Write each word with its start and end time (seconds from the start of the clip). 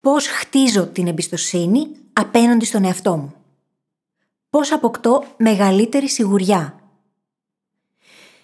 Πώς 0.00 0.26
χτίζω 0.26 0.86
την 0.86 1.06
εμπιστοσύνη 1.06 1.86
απέναντι 2.12 2.64
στον 2.64 2.84
εαυτό 2.84 3.16
μου. 3.16 3.34
Πώς 4.50 4.72
αποκτώ 4.72 5.24
μεγαλύτερη 5.36 6.08
σιγουριά. 6.08 6.80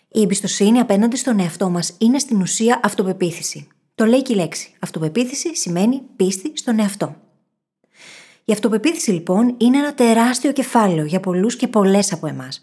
Η 0.08 0.22
εμπιστοσύνη 0.22 0.78
απέναντι 0.78 1.16
στον 1.16 1.40
εαυτό 1.40 1.70
μας 1.70 1.94
είναι 1.98 2.18
στην 2.18 2.40
ουσία 2.40 2.80
αυτοπεποίθηση. 2.82 3.68
Το 3.94 4.04
λέει 4.04 4.22
και 4.22 4.32
η 4.32 4.36
λέξη. 4.36 4.74
Αυτοπεποίθηση 4.80 5.56
σημαίνει 5.56 6.02
πίστη 6.16 6.52
στον 6.54 6.78
εαυτό. 6.78 7.16
Η 8.44 8.52
αυτοπεποίθηση 8.52 9.10
λοιπόν 9.10 9.54
είναι 9.58 9.78
ένα 9.78 9.94
τεράστιο 9.94 10.52
κεφάλαιο 10.52 11.04
για 11.04 11.20
πολλούς 11.20 11.56
και 11.56 11.68
πολλές 11.68 12.12
από 12.12 12.26
εμάς. 12.26 12.62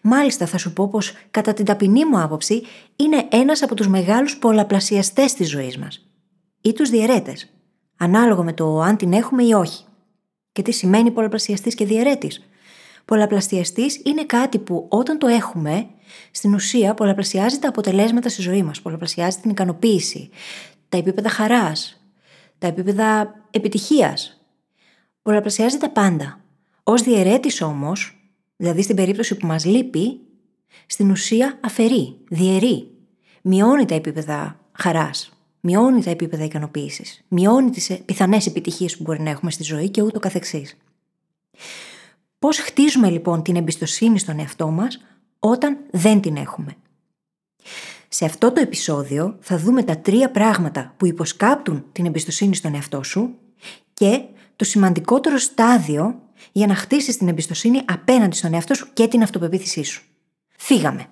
Μάλιστα 0.00 0.46
θα 0.46 0.58
σου 0.58 0.72
πω 0.72 0.88
πως 0.88 1.12
κατά 1.30 1.52
την 1.52 1.64
ταπεινή 1.64 2.04
μου 2.04 2.20
άποψη 2.20 2.62
είναι 2.96 3.28
ένας 3.30 3.62
από 3.62 3.74
τους 3.74 3.88
μεγάλους 3.88 4.36
πολλαπλασιαστές 4.36 5.34
της 5.34 5.48
ζωής 5.50 5.78
μας. 5.78 6.06
Ή 6.60 6.72
τους 6.72 6.90
διαιρέτες. 6.90 7.50
Ανάλογα 8.02 8.42
με 8.42 8.52
το 8.52 8.80
αν 8.80 8.96
την 8.96 9.12
έχουμε 9.12 9.42
ή 9.42 9.52
όχι. 9.52 9.84
Και 10.52 10.62
τι 10.62 10.72
σημαίνει 10.72 11.10
πολλαπλασιαστής 11.10 11.74
και 11.74 11.84
διαιρέτης. 11.84 12.48
Πολλαπλασιαστής 13.04 14.00
είναι 14.04 14.24
κάτι 14.24 14.58
που 14.58 14.86
όταν 14.88 15.18
το 15.18 15.26
έχουμε, 15.26 15.86
στην 16.30 16.54
ουσία 16.54 16.94
πολλαπλασιάζει 16.94 17.58
τα 17.58 17.68
αποτελέσματα 17.68 18.28
στη 18.28 18.42
ζωή 18.42 18.62
μας. 18.62 18.80
Πολλαπλασιάζει 18.80 19.38
την 19.38 19.50
ικανοποίηση, 19.50 20.30
τα 20.88 20.96
επίπεδα 20.96 21.28
χαράς, 21.28 22.04
τα 22.58 22.66
επίπεδα 22.66 23.34
επιτυχίας. 23.50 24.40
Πολλαπλασιάζει 25.22 25.76
τα 25.78 25.90
πάντα. 25.90 26.40
Ως 26.82 27.02
διαιρέτης 27.02 27.62
όμως, 27.62 28.20
Δηλαδή 28.60 28.82
στην 28.82 28.96
περίπτωση 28.96 29.36
που 29.36 29.46
μας 29.46 29.64
λείπει, 29.64 30.20
στην 30.86 31.10
ουσία 31.10 31.58
αφαιρεί, 31.64 32.16
διαιρεί, 32.28 32.90
μειώνει 33.42 33.84
τα 33.84 33.94
επίπεδα 33.94 34.60
χαράς, 34.72 35.32
μειώνει 35.60 36.02
τα 36.02 36.10
επίπεδα 36.10 36.44
ικανοποίησης, 36.44 37.24
μειώνει 37.28 37.70
τις 37.70 38.00
πιθανές 38.04 38.46
επιτυχίες 38.46 38.96
που 38.96 39.02
μπορεί 39.02 39.22
να 39.22 39.30
έχουμε 39.30 39.50
στη 39.50 39.62
ζωή 39.62 39.88
και 39.88 40.02
ούτω 40.02 40.18
καθεξής. 40.18 40.76
Πώς 42.38 42.58
χτίζουμε 42.58 43.10
λοιπόν 43.10 43.42
την 43.42 43.56
εμπιστοσύνη 43.56 44.18
στον 44.18 44.38
εαυτό 44.38 44.70
μας 44.70 45.00
όταν 45.38 45.78
δεν 45.90 46.20
την 46.20 46.36
έχουμε; 46.36 46.76
Σε 48.08 48.24
αυτό 48.24 48.52
το 48.52 48.60
επεισόδιο 48.60 49.36
θα 49.40 49.58
δούμε 49.58 49.82
τα 49.82 49.98
τρία 49.98 50.30
πράγματα 50.30 50.94
που 50.96 51.06
υποσκάπτουν 51.06 51.84
την 51.92 52.06
εμπιστοσύνη 52.06 52.54
στον 52.54 52.74
εαυτό 52.74 53.02
σου 53.02 53.34
και 53.94 54.24
το 54.56 54.64
σημαντικότερο 54.64 55.38
στάδιο 55.38 56.20
για 56.52 56.66
να 56.66 56.74
χτίσεις 56.74 57.16
την 57.16 57.28
εμπιστοσύνη 57.28 57.82
απέναντι 57.84 58.36
στον 58.36 58.54
εαυτό 58.54 58.74
σου 58.74 58.88
και 58.92 59.08
την 59.08 59.22
αυτοπεποίθησή 59.22 59.82
σου. 59.82 60.02
Φύγαμε. 60.56 61.06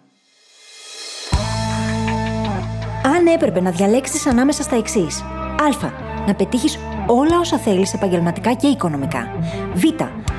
Αν 3.17 3.27
έπρεπε 3.27 3.61
να 3.61 3.70
διαλέξεις 3.70 4.27
ανάμεσα 4.27 4.62
στα 4.62 4.77
εξής. 4.77 5.20
Α. 5.61 5.91
Να 6.27 6.34
πετύχεις 6.34 6.78
όλα 7.06 7.39
όσα 7.39 7.59
θέλεις 7.59 7.95
επαγγελματικά 7.95 8.53
και 8.53 8.67
οικονομικά. 8.67 9.28
Β. 9.75 9.83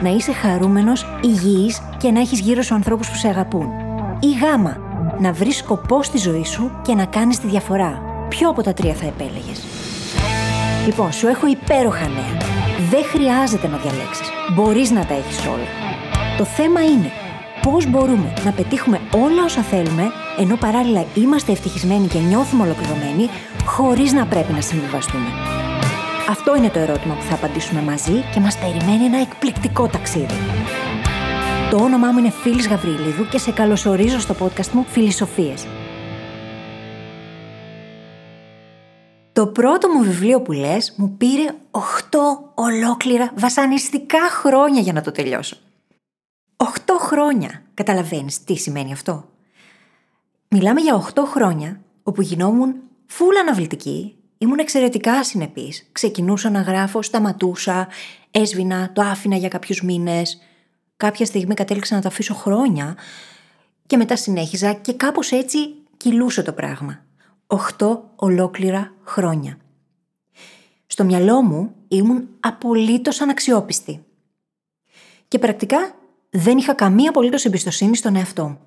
Να 0.04 0.10
είσαι 0.10 0.32
χαρούμενος, 0.34 1.06
υγιής 1.22 1.82
και 1.98 2.12
να 2.12 2.20
έχεις 2.20 2.40
γύρω 2.40 2.62
σου 2.62 2.76
ανθρώπους 2.76 3.10
που 3.10 3.16
σε 3.16 3.28
αγαπούν. 3.28 3.68
Ή 4.20 4.28
Γ. 4.28 4.42
Να 5.20 5.32
βρεις 5.32 5.58
σκοπό 5.58 6.04
στη 6.04 6.18
ζωή 6.18 6.46
σου 6.46 6.72
και 6.82 6.94
να 6.94 7.06
κάνεις 7.06 7.40
τη 7.40 7.48
διαφορά. 7.48 8.02
Ποιο 8.30 8.50
από 8.50 8.64
τα 8.64 8.74
τρία 8.74 8.94
θα 8.94 9.06
επέλεγες; 9.06 9.64
Λοιπόν, 10.86 11.12
σου 11.12 11.28
έχω 11.28 11.48
υπέροχα 11.48 12.08
νέα. 12.08 12.38
Δεν 12.90 13.04
χρειάζεται 13.04 13.68
να 13.68 13.78
διαλέξεις. 13.78 14.28
Μπορείς 14.54 14.92
να 14.92 15.06
τα 15.06 15.14
έχεις 15.14 15.46
όλα. 15.46 15.70
Το 16.38 16.44
θέμα 16.44 16.84
είναι 16.84 17.12
πώς 17.62 17.90
μπορούμε 17.90 18.34
να 18.46 18.52
πετύχουμε 18.52 19.00
όλα 19.12 19.44
όσα 19.46 19.62
θέλουμε, 19.62 20.04
ενώ 20.40 20.56
παράλληλα 20.56 21.06
είμαστε 21.14 21.52
ευτυχισμένοι 21.52 22.08
και 22.08 22.20
νιώθουμε 22.20 22.64
ολοκληρωμένοι, 22.64 23.30
χωρίς 23.66 24.14
να 24.14 24.26
πρέπει 24.26 24.54
να 24.54 24.62
συμβιβαστούμε. 24.62 25.30
Αυτό 26.30 26.56
είναι 26.56 26.70
το 26.70 26.80
ερώτημα 26.80 27.16
που 27.16 27.22
θα 27.22 27.34
απαντήσουμε 27.34 27.82
μαζί 27.82 28.24
και 28.34 28.40
μας 28.40 28.58
περιμένει 28.58 29.04
ένα 29.04 29.18
εκπληκτικό 29.22 29.88
ταξίδι. 29.88 30.34
Το 31.70 31.78
όνομά 31.78 32.12
μου 32.12 32.20
είναι 32.20 32.30
Φίλης 32.30 32.68
Γαβρίλιδου 32.68 33.28
και 33.28 33.38
σε 33.38 33.52
καλωσορίζω 33.52 34.20
στο 34.20 34.36
podcast 34.40 34.70
μου 34.72 34.86
Φιλισοφίες. 34.88 35.68
Το 39.34 39.48
πρώτο 39.48 39.90
μου 39.90 40.04
βιβλίο 40.04 40.42
που 40.42 40.52
λες 40.52 40.94
μου 40.98 41.16
πήρε 41.18 41.46
8 41.72 41.80
ολόκληρα 42.54 43.32
βασανιστικά 43.36 44.30
χρόνια 44.30 44.82
για 44.82 44.94
να 44.94 45.02
το 45.02 45.12
τελειώσω. 45.12 45.58
8 46.58 46.66
χρόνια. 47.00 47.62
Καταλαβαίνεις 47.74 48.44
τι 48.44 48.56
σημαίνει 48.56 48.92
αυτό; 48.92 49.26
Μιλάμε 50.52 50.82
για 50.82 51.12
8 51.14 51.24
χρόνια 51.26 51.82
όπου 52.04 52.22
γινόμουν 52.22 52.76
φουλ 53.06 53.38
αναβλητική, 53.38 54.16
ήμουν 54.38 54.60
εξαιρετικά 54.60 55.24
συνεπής. 55.24 55.90
Ξεκινούσα 55.92 56.50
να 56.50 56.62
γράφω, 56.62 57.02
σταματούσα, 57.02 57.88
έσβηνα, 58.32 58.92
το 58.94 59.02
άφηνα 59.02 59.36
για 59.36 59.48
κάποιους 59.48 59.82
μήνες. 59.82 60.42
Κάποια 60.98 61.26
στιγμή 61.26 61.54
κατέληξα 61.54 61.96
να 61.96 62.02
το 62.02 62.08
αφήσω 62.08 62.34
χρόνια 62.34 62.98
και 63.86 63.98
μετά 63.98 64.16
συνέχιζα 64.16 64.74
και 64.74 64.94
κάπως 64.94 65.32
έτσι 65.32 65.60
κυλούσε 65.98 66.42
το 66.42 66.54
πράγμα. 66.54 67.06
8 67.78 68.00
ολόκληρα 68.16 68.94
χρόνια. 69.04 69.58
Στο 70.88 71.04
μυαλό 71.04 71.42
μου 71.42 71.76
ήμουν 71.88 72.28
απολύτως 72.40 73.22
αναξιόπιστη. 73.22 74.04
Και 75.28 75.40
πρακτικά 75.40 75.96
δεν 76.30 76.58
είχα 76.58 76.74
καμία 76.74 77.10
απολύτως 77.10 77.46
εμπιστοσύνη 77.46 77.96
στον 77.96 78.16
εαυτό 78.16 78.48
μου. 78.48 78.60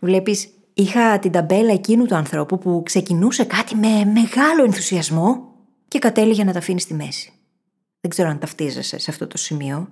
Βλέπεις, 0.00 0.50
είχα 0.74 1.18
την 1.18 1.32
ταμπέλα 1.32 1.72
εκείνου 1.72 2.06
του 2.06 2.14
ανθρώπου 2.14 2.58
που 2.58 2.82
ξεκινούσε 2.84 3.44
κάτι 3.44 3.76
με 3.76 4.04
μεγάλο 4.04 4.64
ενθουσιασμό 4.64 5.48
και 5.88 5.98
κατέληγε 5.98 6.44
να 6.44 6.52
τα 6.52 6.58
αφήνει 6.58 6.80
στη 6.80 6.94
μέση. 6.94 7.32
Δεν 8.00 8.10
ξέρω 8.10 8.28
αν 8.28 8.38
ταυτίζεσαι 8.38 8.98
σε 8.98 9.10
αυτό 9.10 9.26
το 9.26 9.38
σημείο. 9.38 9.88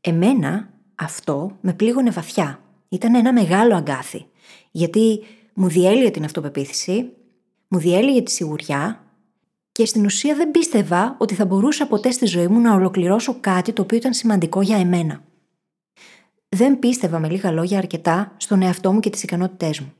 Εμένα 0.00 0.68
αυτό 0.94 1.56
με 1.60 1.72
πλήγωνε 1.72 2.10
βαθιά. 2.10 2.60
Ήταν 2.88 3.14
ένα 3.14 3.32
μεγάλο 3.32 3.76
αγκάθι. 3.76 4.26
Γιατί 4.70 5.22
μου 5.54 5.68
διέλυε 5.68 6.10
την 6.10 6.24
αυτοπεποίθηση, 6.24 7.12
μου 7.68 7.78
διέλυε 7.78 8.22
τη 8.22 8.30
σιγουριά 8.30 9.00
και 9.72 9.86
στην 9.86 10.04
ουσία 10.04 10.34
δεν 10.34 10.50
πίστευα 10.50 11.16
ότι 11.18 11.34
θα 11.34 11.44
μπορούσα 11.44 11.86
ποτέ 11.86 12.10
στη 12.10 12.26
ζωή 12.26 12.46
μου 12.46 12.60
να 12.60 12.74
ολοκληρώσω 12.74 13.36
κάτι 13.40 13.72
το 13.72 13.82
οποίο 13.82 13.96
ήταν 13.96 14.12
σημαντικό 14.12 14.62
για 14.62 14.76
εμένα. 14.76 15.22
Δεν 16.56 16.78
πίστευα 16.78 17.18
με 17.18 17.28
λίγα 17.28 17.50
λόγια 17.50 17.78
αρκετά 17.78 18.32
στον 18.36 18.62
εαυτό 18.62 18.92
μου 18.92 19.00
και 19.00 19.10
τις 19.10 19.22
ικανότητές 19.22 19.80
μου. 19.80 19.92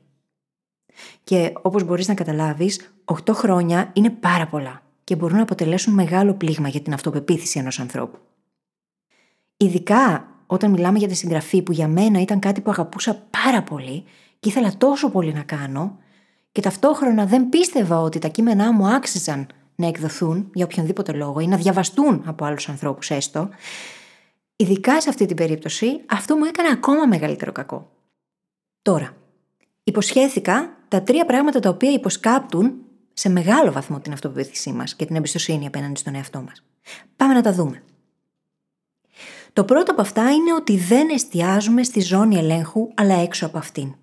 Και 1.23 1.53
όπως 1.61 1.83
μπορείς 1.83 2.07
να 2.07 2.13
καταλάβεις, 2.13 2.93
8 3.05 3.33
χρόνια 3.33 3.89
είναι 3.93 4.09
πάρα 4.09 4.47
πολλά 4.47 4.81
και 5.03 5.15
μπορούν 5.15 5.35
να 5.35 5.43
αποτελέσουν 5.43 5.93
μεγάλο 5.93 6.33
πλήγμα 6.33 6.67
για 6.67 6.81
την 6.81 6.93
αυτοπεποίθηση 6.93 7.59
ενός 7.59 7.79
ανθρώπου. 7.79 8.17
Ειδικά 9.57 10.27
όταν 10.47 10.71
μιλάμε 10.71 10.97
για 10.97 11.07
τη 11.07 11.13
συγγραφή 11.13 11.61
που 11.61 11.71
για 11.71 11.87
μένα 11.87 12.21
ήταν 12.21 12.39
κάτι 12.39 12.61
που 12.61 12.69
αγαπούσα 12.69 13.27
πάρα 13.43 13.63
πολύ 13.63 14.03
και 14.39 14.49
ήθελα 14.49 14.77
τόσο 14.77 15.09
πολύ 15.09 15.33
να 15.33 15.41
κάνω 15.41 15.97
και 16.51 16.61
ταυτόχρονα 16.61 17.25
δεν 17.25 17.49
πίστευα 17.49 18.01
ότι 18.01 18.19
τα 18.19 18.27
κείμενά 18.27 18.73
μου 18.73 18.87
άξιζαν 18.87 19.47
να 19.75 19.87
εκδοθούν 19.87 20.49
για 20.53 20.65
οποιονδήποτε 20.65 21.11
λόγο 21.11 21.39
ή 21.39 21.47
να 21.47 21.57
διαβαστούν 21.57 22.21
από 22.25 22.45
άλλους 22.45 22.69
ανθρώπους 22.69 23.09
έστω, 23.09 23.49
ειδικά 24.57 25.01
σε 25.01 25.09
αυτή 25.09 25.25
την 25.25 25.35
περίπτωση 25.35 26.01
αυτό 26.05 26.35
μου 26.35 26.45
έκανε 26.45 26.69
ακόμα 26.69 27.05
μεγαλύτερο 27.05 27.51
κακό. 27.51 27.91
Τώρα, 28.81 29.17
υποσχέθηκα 29.83 30.77
τα 30.87 31.03
τρία 31.03 31.25
πράγματα 31.25 31.59
τα 31.59 31.69
οποία 31.69 31.91
υποσκάπτουν 31.91 32.73
σε 33.13 33.29
μεγάλο 33.29 33.71
βαθμό 33.71 33.99
την 33.99 34.13
αυτοπεποίθησή 34.13 34.71
μας 34.71 34.95
και 34.95 35.05
την 35.05 35.15
εμπιστοσύνη 35.15 35.67
απέναντι 35.67 35.99
στον 35.99 36.15
εαυτό 36.15 36.41
μας. 36.41 36.63
Πάμε 37.15 37.33
να 37.33 37.41
τα 37.41 37.53
δούμε. 37.53 37.83
Το 39.53 39.63
πρώτο 39.63 39.91
από 39.91 40.01
αυτά 40.01 40.31
είναι 40.31 40.53
ότι 40.53 40.77
δεν 40.77 41.09
εστιάζουμε 41.09 41.83
στη 41.83 41.99
ζώνη 42.01 42.35
ελέγχου 42.37 42.89
αλλά 42.93 43.13
έξω 43.13 43.45
από 43.45 43.57
αυτήν. 43.57 43.95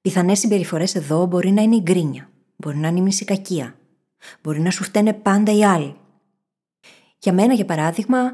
Πιθανές 0.00 0.38
συμπεριφορές 0.38 0.94
εδώ 0.94 1.26
μπορεί 1.26 1.50
να 1.50 1.62
είναι 1.62 1.76
η 1.76 1.80
γκρίνια, 1.82 2.30
μπορεί 2.56 2.76
να 2.76 2.88
είναι 2.88 2.98
η 2.98 3.02
μισικακία, 3.02 3.74
μπορεί 4.42 4.60
να 4.60 4.70
σου 4.70 4.84
φταίνε 4.84 5.12
πάντα 5.12 5.52
οι 5.52 5.64
άλλοι. 5.64 5.96
Για 7.18 7.32
μένα, 7.32 7.54
για 7.54 7.64
παράδειγμα, 7.64 8.32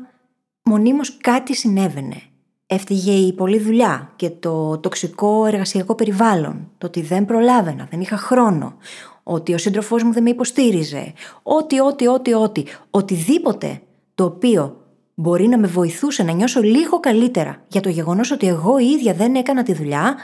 μονίμως 0.64 1.16
κάτι 1.16 1.54
συνέβαινε. 1.54 2.22
Έφτυγε 2.66 3.12
η 3.12 3.32
πολλή 3.32 3.58
δουλειά 3.58 4.12
και 4.16 4.30
το 4.30 4.78
τοξικό 4.78 5.46
εργασιακό 5.46 5.94
περιβάλλον, 5.94 6.70
το 6.78 6.86
ότι 6.86 7.00
δεν 7.00 7.24
προλάβαινα, 7.24 7.88
δεν 7.90 8.00
είχα 8.00 8.16
χρόνο, 8.16 8.76
ότι 9.22 9.54
ο 9.54 9.58
σύντροφός 9.58 10.02
μου 10.02 10.12
δεν 10.12 10.22
με 10.22 10.30
υποστήριζε, 10.30 11.12
ότι, 11.42 11.80
ότι, 11.80 12.06
ότι, 12.06 12.32
ότι, 12.32 12.66
οτιδήποτε 12.90 13.80
το 14.14 14.24
οποίο 14.24 14.84
μπορεί 15.14 15.46
να 15.46 15.58
με 15.58 15.66
βοηθούσε 15.66 16.22
να 16.22 16.32
νιώσω 16.32 16.60
λίγο 16.60 17.00
καλύτερα 17.00 17.62
για 17.68 17.80
το 17.80 17.88
γεγονός 17.88 18.30
ότι 18.30 18.46
εγώ 18.46 18.78
η 18.78 18.86
ίδια 18.86 19.14
δεν 19.14 19.34
έκανα 19.34 19.62
τη 19.62 19.72
δουλειά, 19.74 20.16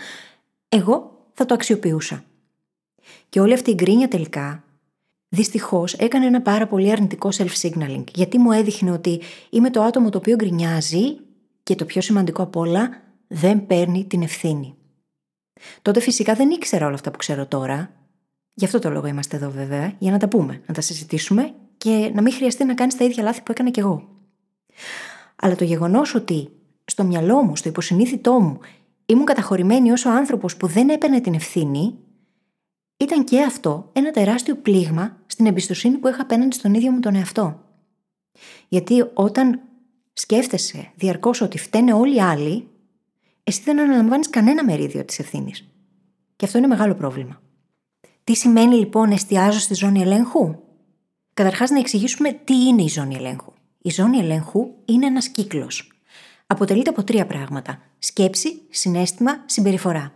εγώ 0.69 1.10
θα 1.32 1.46
το 1.46 1.54
αξιοποιούσα. 1.54 2.25
Και 3.28 3.40
όλη 3.40 3.52
αυτή 3.52 3.70
η 3.70 3.75
γκρίνια 3.75 4.08
τελικά, 4.08 4.64
δυστυχώς 5.30 5.94
έκανε 5.94 6.26
ένα 6.26 6.42
πάρα 6.42 6.66
πολύ 6.66 6.90
αρνητικό 6.90 7.28
self-signaling, 7.32 8.04
γιατί 8.14 8.38
μου 8.38 8.52
έδειχνε 8.52 8.90
ότι 8.90 9.20
είμαι 9.50 9.70
το 9.70 9.82
άτομο 9.82 10.10
το 10.10 10.18
οποίο 10.18 10.34
γκρινιάζει 10.34 11.16
και 11.62 11.74
το 11.74 11.84
πιο 11.84 12.00
σημαντικό 12.00 12.42
απ' 12.42 12.56
όλα, 12.56 12.90
δεν 13.26 13.66
παίρνει 13.66 14.04
την 14.04 14.22
ευθύνη. 14.22 14.74
Τότε 15.82 16.00
φυσικά 16.00 16.34
δεν 16.34 16.50
ήξερα 16.50 16.86
όλα 16.86 16.94
αυτά 16.94 17.10
που 17.10 17.18
ξέρω 17.18 17.46
τώρα. 17.46 17.90
Γι' 18.54 18.64
αυτό 18.64 18.78
το 18.78 18.90
λόγο 18.90 19.06
είμαστε 19.06 19.36
εδώ 19.36 19.50
βέβαια, 19.50 19.94
για 19.98 20.10
να 20.10 20.18
τα 20.18 20.28
πούμε, 20.28 20.62
να 20.66 20.74
τα 20.74 20.80
συζητήσουμε 20.80 21.54
και 21.76 22.10
να 22.14 22.22
μην 22.22 22.32
χρειαστεί 22.32 22.64
να 22.64 22.74
κάνεις 22.74 22.96
τα 22.96 23.04
ίδια 23.04 23.22
λάθη 23.22 23.42
που 23.42 23.52
έκανα 23.52 23.70
κι 23.70 23.80
εγώ. 23.80 24.08
Αλλά 25.36 25.54
το 25.54 25.64
γεγονός 25.64 26.14
ότι 26.14 26.48
στο 26.84 27.04
μυαλό 27.04 27.42
μου, 27.42 27.56
στο 27.56 27.68
υποσυνείδητό 27.68 28.40
μου, 28.40 28.58
ήμουν 29.06 29.24
καταχωρημένη 29.24 29.90
ω 29.90 29.94
ο 30.06 30.10
άνθρωπος 30.10 30.56
που 30.56 30.66
δεν 30.66 30.88
έπαιρνε 30.88 31.20
την 31.20 31.34
ευθύνη, 31.34 31.94
ήταν 33.00 33.25
και 33.25 33.43
αυτό 33.43 33.91
ένα 33.93 34.11
τεράστιο 34.11 34.56
πλήγμα 34.56 35.17
στην 35.26 35.47
εμπιστοσύνη 35.47 35.97
που 35.97 36.08
είχα 36.08 36.23
απέναντι 36.23 36.55
στον 36.55 36.75
ίδιο 36.75 36.91
μου 36.91 37.00
τον 37.00 37.14
εαυτό. 37.14 37.61
Γιατί 38.69 39.11
όταν 39.14 39.61
σκέφτεσαι 40.12 40.93
διαρκώς 40.94 41.41
ότι 41.41 41.58
φταίνε 41.58 41.93
όλοι 41.93 42.14
οι 42.14 42.20
άλλοι, 42.20 42.69
εσύ 43.44 43.62
δεν 43.62 43.81
αναλαμβάνεις 43.81 44.31
κανένα 44.31 44.64
μερίδιο 44.64 45.05
της 45.05 45.19
ευθύνης. 45.19 45.64
Και 46.37 46.44
αυτό 46.44 46.58
είναι 46.58 46.67
μεγάλο 46.67 46.94
πρόβλημα. 46.94 47.41
Τι 48.25 48.35
σημαίνει 48.35 48.75
λοιπόν 48.75 49.11
εστιάζω 49.11 49.58
στη 49.58 49.75
ζώνη 49.75 50.00
ελέγχου; 50.00 50.55
Καταρχάς, 51.35 51.70
να 51.70 51.79
εξηγήσουμε 51.79 52.32
τι 52.32 52.55
είναι 52.55 52.82
η 52.82 52.88
ζώνη 52.88 53.14
ελέγχου. 53.14 53.52
Η 53.82 53.91
ζώνη 53.91 54.19
ελέγχου 54.19 54.67
είναι 54.85 55.06
ένας 55.06 55.29
κύκλος. 55.29 55.93
Αποτελείται 56.47 56.91
από 56.91 57.05
τρία 57.05 57.26
πράγματα: 57.26 57.82
σκέψη, 57.99 58.62
συνέστημα, 58.70 59.43
συμπεριφορά. 59.47 60.12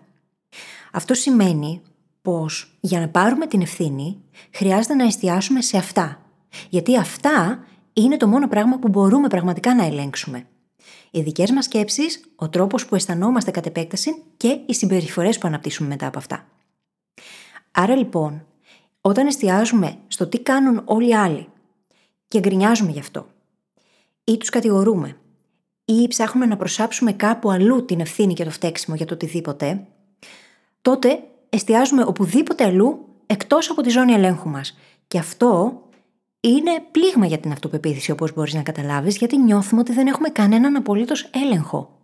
Αυτό 0.93 1.15
σημαίνει 1.15 1.83
πω 2.25 2.47
για 2.81 3.01
να 3.01 3.09
πάρουμε 3.09 3.47
την 3.47 3.61
ευθύνη 3.61 4.23
χρειάζεται 4.53 4.95
να 4.95 5.05
εστιάσουμε 5.05 5.61
σε 5.61 5.77
αυτά. 5.77 6.21
Γιατί 6.69 6.99
αυτά 6.99 7.65
είναι 7.93 8.17
το 8.17 8.27
μόνο 8.27 8.49
πράγμα 8.49 8.79
που 8.79 8.89
μπορούμε 8.89 9.29
πραγματικά 9.29 9.75
να 9.75 9.85
ελέγξουμε. 9.85 10.47
Οι 11.11 11.21
δικές 11.21 11.51
μας 11.51 11.65
σκέψεις, 11.65 12.25
ο 12.37 12.49
τρόπος 12.49 12.87
που 12.87 12.95
αισθανόμαστε 12.95 13.51
κατ' 13.51 13.67
επέκταση 13.67 14.23
και 14.37 14.61
οι 14.67 14.75
συμπεριφορές 14.75 15.39
που 15.39 15.47
αναπτύσσουμε 15.47 15.89
μετά 15.89 16.07
από 16.07 16.19
αυτά. 16.19 16.47
Άρα 17.71 17.97
λοιπόν, 17.97 18.47
όταν 19.01 19.27
εστιάζουμε 19.27 19.97
στο 20.07 20.27
τι 20.27 20.41
κάνουν 20.41 20.83
όλοι 20.85 21.09
οι 21.09 21.15
άλλοι 21.15 21.49
και 22.29 22.39
γκρινιάζουμε 22.39 22.91
γι' 22.91 22.99
αυτό, 22.99 23.27
ή 24.25 24.37
τους 24.37 24.49
κατηγορούμε, 24.49 25.17
ή 25.85 26.09
ψάχνουμε 26.09 26.47
να 26.47 26.57
προσάψουμε 26.57 27.13
κάπου 27.13 27.51
αλλού 27.51 27.85
την 27.85 28.01
ευθύνη 28.01 28.35
και 28.35 28.45
το 28.45 28.51
φταίξιμο 28.51 28.97
για 28.97 29.07
το 29.07 29.15
οτιδήποτε, 29.15 29.87
τότε 30.83 31.19
εστιάζουμε 31.55 32.03
οπουδήποτε 32.03 32.65
αλλού 32.65 33.09
εκτός 33.27 33.71
από 33.71 33.83
τη 33.83 33.91
ζώνη 33.91 34.13
ελέγχου 34.13 34.49
μας. 34.49 34.77
Και 35.07 35.19
αυτό 35.19 35.83
είναι 36.41 36.71
πλήγμα 36.91 37.27
για 37.27 37.39
την 37.39 37.53
αυτοπεποίθηση, 37.53 38.11
όπως 38.11 38.35
μπορείς 38.35 38.55
να 38.55 38.63
καταλάβεις, 38.63 39.17
γιατί 39.17 39.39
νιώθουμε 39.39 39.81
ότι 39.81 39.93
δεν 39.93 40.07
έχουμε 40.07 40.29
κανέναν 40.29 40.77
απολύτως 40.77 41.31
έλεγχο. 41.45 41.99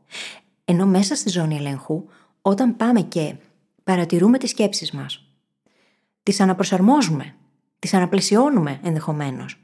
Ενώ 0.64 0.87
μέσα 0.87 1.14
στη 1.14 1.31
ζώνη 1.31 1.56
ελέγχου, 1.56 2.05
όταν 2.43 2.76
πάμε 2.76 3.00
και 3.00 3.35
παρατηρούμε 3.85 4.38
τις 4.38 4.50
σκέψεις 4.50 4.91
μας, 4.91 5.25
τις 6.23 6.41
αναπροσαρμόζουμε, 6.41 7.35
τις 7.79 7.94
αναπλαισιώνουμε 7.94 8.81
ενδεχομένως. 8.82 9.58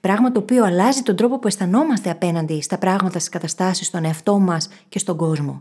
Πράγμα 0.00 0.32
το 0.32 0.40
οποίο 0.40 0.64
αλλάζει 0.64 1.02
τον 1.02 1.16
τρόπο 1.16 1.38
που 1.38 1.46
αισθανόμαστε 1.46 2.10
απέναντι 2.10 2.60
στα 2.62 2.78
πράγματα, 2.78 3.18
στις 3.18 3.28
καταστάσεις, 3.28 3.86
στον 3.86 4.04
εαυτό 4.04 4.38
μας 4.38 4.68
και 4.88 4.98
στον 4.98 5.16
κόσμο. 5.16 5.60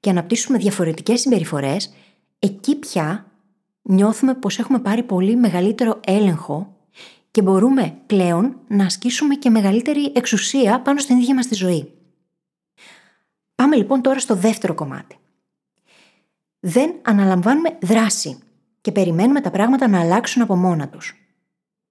Και 0.00 0.10
αναπτύσσουμε 0.10 0.58
διαφορετικές 0.58 1.20
συμπεριφορές, 1.20 1.92
εκεί 2.44 2.76
πια 2.76 3.26
νιώθουμε 3.82 4.34
πως 4.34 4.58
έχουμε 4.58 4.78
πάρει 4.78 5.02
πολύ 5.02 5.36
μεγαλύτερο 5.36 6.00
έλεγχο 6.04 6.76
και 7.30 7.42
μπορούμε 7.42 7.98
πλέον 8.06 8.60
να 8.68 8.84
ασκήσουμε 8.84 9.34
και 9.34 9.50
μεγαλύτερη 9.50 10.12
εξουσία 10.14 10.80
πάνω 10.80 10.98
στην 10.98 11.18
ίδια 11.18 11.34
μας 11.34 11.46
τη 11.46 11.54
ζωή. 11.54 11.92
Πάμε 13.54 13.76
λοιπόν 13.76 14.02
τώρα 14.02 14.18
στο 14.18 14.34
δεύτερο 14.34 14.74
κομμάτι. 14.74 15.16
Δεν 16.60 16.94
αναλαμβάνουμε 17.02 17.78
δράση 17.82 18.38
και 18.80 18.92
περιμένουμε 18.92 19.40
τα 19.40 19.50
πράγματα 19.50 19.88
να 19.88 20.00
αλλάξουν 20.00 20.42
από 20.42 20.56
μόνα 20.56 20.88
τους. 20.88 21.14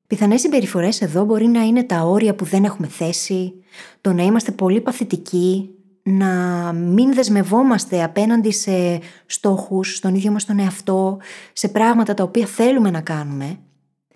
Πιθανές 0.07 0.41
συμπεριφορές 0.41 1.01
εδώ 1.01 1.25
μπορεί 1.25 1.47
να 1.47 1.61
είναι 1.61 1.83
τα 1.83 2.01
όρια 2.01 2.35
που 2.35 2.45
δεν 2.45 2.63
έχουμε 2.63 2.87
θέσει, 2.87 3.63
το 4.01 4.13
να 4.13 4.23
είμαστε 4.23 4.51
πολύ 4.51 4.81
παθητικοί, 4.81 5.69
να 6.03 6.71
μην 6.73 7.13
δεσμευόμαστε 7.13 8.03
απέναντι 8.03 8.51
σε 8.51 8.99
στόχους, 9.25 9.95
στον 9.95 10.15
ίδιο 10.15 10.31
μας 10.31 10.45
τον 10.45 10.59
εαυτό, 10.59 11.17
σε 11.53 11.67
πράγματα 11.67 12.13
τα 12.13 12.23
οποία 12.23 12.45
θέλουμε 12.45 12.89
να 12.89 13.01
κάνουμε 13.01 13.59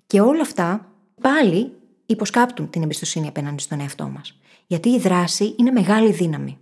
και 0.06 0.20
όλα 0.20 0.40
αυτά 0.40 0.92
πάλι 1.20 1.72
υποσκάπτουν 2.06 2.70
την 2.70 2.82
εμπιστοσύνη 2.82 3.28
απέναντι 3.28 3.62
στον 3.62 3.80
εαυτό 3.80 4.08
μας. 4.08 4.38
Γιατί 4.66 4.88
η 4.88 4.98
δράση 4.98 5.54
είναι 5.58 5.70
μεγάλη 5.70 6.12
δύναμη. 6.12 6.58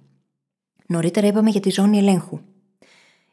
Νωρίτερα 0.87 1.27
είπαμε 1.27 1.51
για 1.51 1.61
τη 1.61 1.71
ζώνη 1.71 1.99
ελέγχου. 1.99 2.41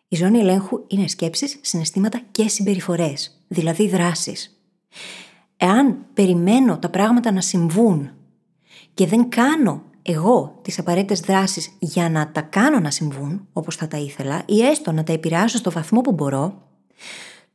Η 0.08 0.16
ζώνη 0.16 0.40
ελέγχου 0.40 0.84
είναι 0.88 1.08
σκέψεις, 1.08 1.60
συναισθήματα 1.62 2.22
και 2.32 2.48
συμπεριφορές, 2.48 3.44
δηλαδή 3.48 3.88
δράσεις. 3.88 4.64
Εάν 5.58 6.06
περιμένω 6.14 6.78
τα 6.78 6.90
πράγματα 6.90 7.32
να 7.32 7.42
συμβούν 7.42 8.12
και 8.94 9.08
δεν 9.08 9.30
κάνω 9.30 9.84
εγώ 10.04 10.60
τις 10.62 10.80
απαραίτητες 10.80 11.20
δράσεις 11.20 11.70
για 11.80 12.10
να 12.10 12.32
τα 12.32 12.42
κάνω 12.42 12.80
να 12.80 12.92
συμβούν 12.92 13.48
όπως 13.54 13.76
θα 13.76 13.88
τα 13.88 13.98
ήθελα, 13.98 14.44
ή 14.46 14.62
έστω 14.66 14.92
να 14.92 15.04
τα 15.04 15.14
επηρεάσω 15.14 15.58
στο 15.58 15.72
βαθμό 15.72 16.02
που 16.02 16.12
μπορώ, 16.12 16.62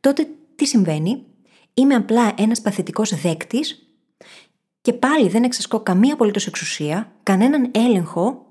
τότε 0.00 0.28
τι 0.54 0.66
συμβαίνει, 0.66 1.24
είμαι 1.74 1.94
απλά 1.94 2.32
ένας 2.36 2.60
παθητικός 2.60 3.20
δέκτης 3.20 3.88
και 4.80 4.92
πάλι 4.92 5.28
δεν 5.28 5.44
εξασκώ 5.44 5.80
καμία 5.80 6.14
απολύτως 6.14 6.46
εξουσία, 6.46 7.12
κανέναν 7.22 7.70
έλεγχο, 7.74 8.46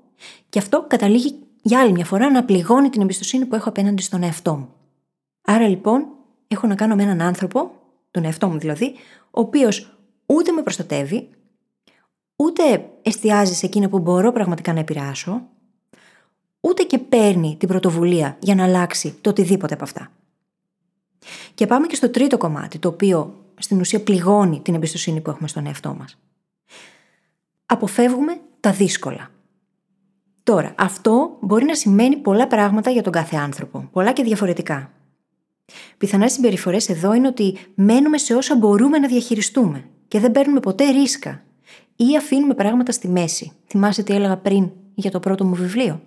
και 0.50 0.60
αυτό 0.60 0.86
καταλήγει 0.88 1.40
για 1.62 1.80
άλλη 1.80 1.92
μια 1.92 2.06
φορά 2.06 2.32
να 2.32 2.44
πληγώνει 2.44 2.90
την 2.90 3.02
εμπιστοσύνη 3.02 3.46
που 3.46 3.56
έχω 3.56 3.70
απέναντι 3.70 4.02
στον 4.02 4.24
εαυτό 4.24 4.56
μου. 4.56 4.70
Άρα 5.42 5.68
λοιπόν, 5.68 6.08
έχω 6.48 6.68
να 6.68 6.76
κάνω 6.76 6.96
με 6.96 7.04
έναν 7.04 7.22
άνθρωπο, 7.22 7.72
τον 8.12 8.26
εαυτό 8.26 8.48
μου 8.48 8.60
δηλαδή, 8.60 8.94
ο 9.32 9.42
οποίος 9.42 10.00
ούτε 10.26 10.52
με 10.52 10.62
προστατεύει, 10.62 11.30
ούτε 12.38 12.90
εστιάζεις 13.02 13.58
σε 13.58 13.66
εκείνα 13.66 13.90
που 13.90 14.00
μπορώ 14.00 14.32
πραγματικά 14.32 14.74
να 14.74 14.80
επηρεάσω, 14.80 15.42
ούτε 16.60 16.84
και 16.84 16.98
παίρνει 16.98 17.56
την 17.60 17.68
πρωτοβουλία 17.68 18.38
για 18.40 18.56
να 18.56 18.64
αλλάξει 18.64 19.16
το 19.22 19.30
οτιδήποτε 19.30 19.74
από 19.74 19.84
αυτά. 19.84 20.12
Και 21.54 21.68
πάμε 21.68 21.88
και 21.88 21.96
στο 21.96 22.10
τρίτο 22.10 22.38
κομμάτι, 22.38 22.80
το 22.80 22.88
οποίο 22.88 23.44
στην 23.58 23.80
ουσία 23.80 24.02
πληγώνει 24.04 24.62
την 24.62 24.76
εμπιστοσύνη 24.76 25.22
που 25.22 25.30
έχουμε 25.30 25.48
στον 25.48 25.66
εαυτό 25.66 25.96
μας. 26.00 26.18
Αποφεύγουμε 27.66 28.40
τα 28.60 28.72
δύσκολα. 28.72 29.32
Τώρα, 30.44 30.74
αυτό 30.78 31.38
μπορεί 31.42 31.66
να 31.66 31.76
σημαίνει 31.76 32.18
πολλά 32.18 32.48
πράγματα 32.48 32.90
για 32.90 33.04
τον 33.04 33.12
κάθε 33.12 33.36
άνθρωπο, 33.36 33.90
πολλά 33.92 34.12
και 34.12 34.24
διαφορετικά. 34.24 34.92
Πιθανές 35.98 36.32
συμπεριφορές 36.32 36.90
εδώ 36.90 37.14
είναι 37.14 37.28
ότι 37.28 37.58
μένουμε 37.76 38.18
σε 38.18 38.36
όσα 38.36 38.56
μπορούμε 38.56 38.98
να 38.98 39.08
διαχειριστούμε 39.08 39.90
και 40.08 40.20
δεν 40.20 40.32
παίρνουμε 40.32 40.60
ποτέ 40.60 40.90
ρίσκα 40.90 41.44
ή 41.98 42.18
αφήνουμε 42.18 42.54
πράγματα 42.54 42.92
στη 42.92 43.08
μέση. 43.08 43.52
Θυμάσαι 43.68 44.04
τι 44.04 44.14
έλεγα 44.14 44.38
πριν 44.38 44.72
για 44.94 45.12
το 45.12 45.20
πρώτο 45.20 45.46
μου 45.46 45.56
βιβλίο; 45.56 46.02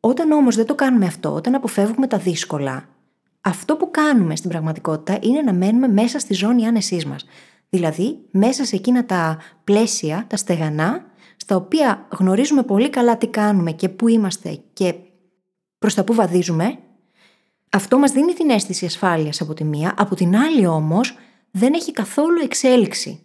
Όταν 0.00 0.30
όμως 0.32 0.56
δεν 0.56 0.66
το 0.66 0.74
κάνουμε 0.74 1.06
αυτό, 1.06 1.34
όταν 1.34 1.54
αποφεύγουμε 1.54 2.06
τα 2.06 2.18
δύσκολα, 2.18 2.88
αυτό 3.40 3.76
που 3.76 3.90
κάνουμε 3.90 4.36
στην 4.36 4.50
πραγματικότητα 4.50 5.18
είναι 5.22 5.42
να 5.42 5.52
μένουμε 5.52 5.88
μέσα 5.88 6.18
στη 6.18 6.34
ζώνη 6.34 6.66
άνεσής 6.66 7.04
μας. 7.04 7.24
Δηλαδή, 7.70 8.18
μέσα 8.30 8.64
σε 8.64 8.76
εκείνα 8.76 9.04
τα 9.06 9.38
πλαίσια, 9.64 10.24
τα 10.28 10.36
στεγανά, 10.36 11.04
στα 11.36 11.56
οποία 11.56 12.06
γνωρίζουμε 12.18 12.62
πολύ 12.62 12.90
καλά 12.90 13.16
τι 13.16 13.26
κάνουμε 13.26 13.72
και 13.72 13.88
πού 13.88 14.08
είμαστε 14.08 14.60
και 14.72 14.94
προς 15.78 15.94
τα 15.94 16.04
πού 16.04 16.14
βαδίζουμε, 16.14 16.78
αυτό 17.70 17.98
μας 17.98 18.12
δίνει 18.12 18.32
την 18.32 18.50
αίσθηση 18.50 18.84
ασφάλειας 18.84 19.40
από 19.40 19.54
τη 19.54 19.64
μία, 19.64 19.94
από 19.96 20.14
την 20.14 20.36
άλλη 20.36 20.66
όμως 20.66 21.18
δεν 21.50 21.72
έχει 21.74 21.92
καθόλου 21.92 22.40
εξέλιξη. 22.42 23.20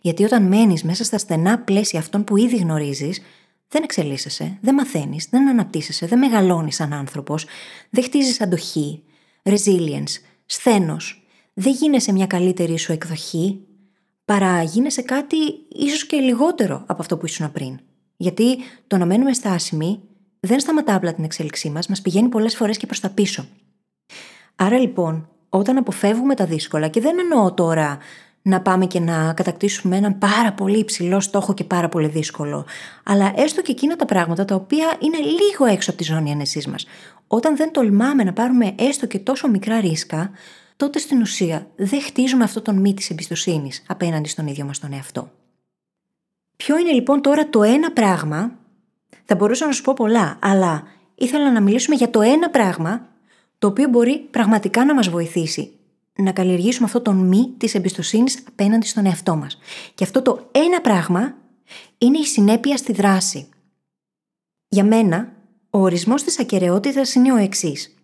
Γιατί 0.00 0.24
όταν 0.24 0.42
μένεις 0.42 0.82
μέσα 0.82 1.04
στα 1.04 1.18
στενά 1.18 1.58
πλαίσια 1.58 1.98
αυτών 1.98 2.24
που 2.24 2.36
ήδη 2.36 2.56
γνωρίζεις, 2.56 3.20
δεν 3.68 3.82
εξελίσσεσαι, 3.82 4.58
δεν 4.60 4.74
μαθαίνεις, 4.74 5.26
δεν 5.30 5.48
αναπτύσσεσαι, 5.48 6.06
δεν 6.06 6.18
μεγαλώνεις 6.18 6.74
σαν 6.74 6.92
άνθρωπος, 6.92 7.46
δεν 7.90 8.04
χτίζεις 8.04 8.40
αντοχή, 8.40 9.02
resilience, 9.42 10.20
σθένος. 10.46 11.26
Δεν 11.54 11.72
γίνεσαι 11.72 12.12
μια 12.12 12.26
καλύτερη 12.26 12.78
σου 12.78 12.92
εκδοχή, 12.92 13.60
παρά 14.24 14.62
γίνεσαι 14.62 15.02
κάτι 15.02 15.36
ίσως 15.68 16.06
και 16.06 16.16
λιγότερο 16.16 16.84
από 16.86 17.02
αυτό 17.02 17.16
που 17.16 17.26
ήσουν 17.26 17.52
πριν. 17.52 17.80
Γιατί 18.16 18.56
το 18.86 18.96
να 18.96 19.06
μένουμε 19.06 19.32
στάσιμοι 19.32 20.00
δεν 20.40 20.60
σταματά 20.60 20.94
απλά 20.94 21.14
την 21.14 21.24
εξέλιξή 21.24 21.70
μας, 21.70 21.86
μας 21.86 22.02
πηγαίνει 22.02 22.28
πολλές 22.28 22.56
φορές 22.56 22.76
και 22.76 22.86
προς 22.86 23.00
τα 23.00 23.10
πίσω. 23.10 23.46
Άρα 24.56 24.78
λοιπόν, 24.78 25.28
όταν 25.48 25.76
αποφεύγουμε 25.76 26.34
τα 26.34 26.46
δύσκολα, 26.46 26.88
και 26.88 27.00
δεν 27.00 27.18
εννοώ 27.18 27.54
τώρα 27.54 27.98
να 28.42 28.60
πάμε 28.60 28.86
και 28.86 29.00
να 29.00 29.32
κατακτήσουμε 29.32 29.96
έναν 29.96 30.18
πάρα 30.18 30.52
πολύ 30.52 30.78
υψηλό 30.78 31.20
στόχο 31.20 31.54
και 31.54 31.64
πάρα 31.64 31.88
πολύ 31.88 32.08
δύσκολο. 32.08 32.66
Αλλά 33.02 33.32
έστω 33.36 33.62
και 33.62 33.72
εκείνα 33.72 33.96
τα 33.96 34.04
πράγματα 34.04 34.44
τα 34.44 34.54
οποία 34.54 34.96
είναι 34.98 35.18
λίγο 35.18 35.64
έξω 35.64 35.90
από 35.90 35.98
τη 35.98 36.04
ζώνη 36.04 36.32
ανεσή 36.32 36.68
μας. 36.70 36.86
Όταν 37.26 37.56
δεν 37.56 37.72
τολμάμε 37.72 38.24
να 38.24 38.32
πάρουμε 38.32 38.74
έστω 38.78 39.06
και 39.06 39.18
τόσο 39.18 39.48
μικρά 39.48 39.80
ρίσκα, 39.80 40.30
τότε 40.76 40.98
στην 40.98 41.20
ουσία 41.20 41.66
δεν 41.76 42.02
χτίζουμε 42.02 42.44
αυτό 42.44 42.60
τον 42.60 42.76
μη 42.76 42.94
της 42.94 43.10
εμπιστοσύνης 43.10 43.82
απέναντι 43.86 44.28
στον 44.28 44.46
ίδιο 44.46 44.64
μας 44.64 44.78
τον 44.78 44.92
εαυτό. 44.92 45.30
Ποιο 46.56 46.78
είναι 46.78 46.92
λοιπόν 46.92 47.22
τώρα 47.22 47.48
το 47.48 47.62
ένα 47.62 47.92
πράγμα, 47.92 48.52
θα 49.24 49.34
μπορούσα 49.34 49.66
να 49.66 49.72
σου 49.72 49.82
πω 49.82 49.92
πολλά, 49.92 50.38
αλλά 50.40 50.82
ήθελα 51.14 51.52
να 51.52 51.60
μιλήσουμε 51.60 51.96
για 51.96 52.10
το 52.10 52.20
ένα 52.20 52.50
πράγμα 52.50 53.08
το 53.58 53.66
οποίο 53.66 53.88
μπορεί 53.88 54.18
πραγματικά 54.18 54.84
να 54.84 54.94
μας 54.94 55.08
βοηθήσει 55.08 55.72
να 56.18 56.32
καλλιεργήσουμε 56.32 56.86
αυτό 56.86 57.00
το 57.00 57.12
μη 57.12 57.54
της 57.56 57.74
εμπιστοσύνης 57.74 58.44
απέναντι 58.48 58.86
στον 58.86 59.06
εαυτό 59.06 59.36
μας. 59.36 59.58
Και 59.94 60.04
αυτό 60.04 60.22
το 60.22 60.48
ένα 60.52 60.80
πράγμα 60.80 61.36
είναι 61.98 62.18
η 62.18 62.24
συνέπεια 62.24 62.76
στη 62.76 62.92
δράση. 62.92 63.48
Για 64.68 64.84
μένα, 64.84 65.32
ο 65.70 65.78
ορισμός 65.78 66.22
της 66.22 66.38
ακαιρεότητας 66.38 67.14
είναι 67.14 67.32
ο 67.32 67.36
εξής. 67.36 67.94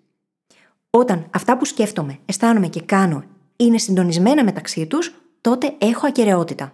Όταν 0.91 1.27
αυτά 1.31 1.59
που 1.59 1.65
σκέφτομαι, 1.65 2.19
αισθάνομαι 2.25 2.69
και 2.69 2.81
κάνω 2.81 3.25
είναι 3.57 3.79
συντονισμένα 3.79 4.45
μεταξύ 4.45 4.87
τους, 4.87 5.15
τότε 5.41 5.75
έχω 5.79 6.07
ακαιρεότητα. 6.07 6.73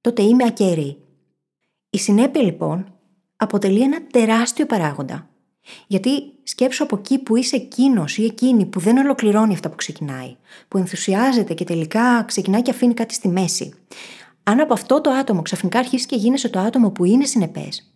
Τότε 0.00 0.22
είμαι 0.22 0.44
ακέραιη. 0.44 0.96
Η 1.90 1.98
συνέπεια 1.98 2.42
λοιπόν 2.42 2.94
αποτελεί 3.36 3.80
ένα 3.80 4.06
τεράστιο 4.06 4.66
παράγοντα. 4.66 5.27
Γιατί 5.86 6.10
σκέψω 6.42 6.82
από 6.82 6.96
εκεί 6.96 7.18
που 7.18 7.36
είσαι 7.36 7.56
εκείνος 7.56 8.18
ή 8.18 8.24
εκείνη 8.24 8.66
που 8.66 8.80
δεν 8.80 8.96
ολοκληρώνει 8.96 9.54
αυτά 9.54 9.68
που 9.68 9.76
ξεκινάει, 9.76 10.36
που 10.68 10.78
ενθουσιάζεται 10.78 11.54
και 11.54 11.64
τελικά 11.64 12.22
ξεκινάει 12.22 12.62
και 12.62 12.70
αφήνει 12.70 12.94
κάτι 12.94 13.14
στη 13.14 13.28
μέση. 13.28 13.72
Αν 14.42 14.60
από 14.60 14.72
αυτό 14.72 15.00
το 15.00 15.10
άτομο 15.10 15.42
ξαφνικά 15.42 15.78
αρχίσεις 15.78 16.06
και 16.06 16.16
γίνεσαι 16.16 16.48
το 16.48 16.58
άτομο 16.58 16.90
που 16.90 17.04
είναι 17.04 17.24
συνεπές, 17.24 17.92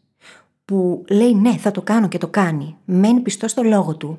που 0.65 1.05
λέει 1.09 1.35
ναι, 1.35 1.57
θα 1.57 1.71
το 1.71 1.83
κάνω 1.83 2.09
και 2.09 2.19
το 2.19 2.29
κάνει, 2.29 2.77
μένει 2.85 3.21
πιστός 3.21 3.51
στο 3.51 3.63
λόγο 3.63 3.97
του, 3.97 4.19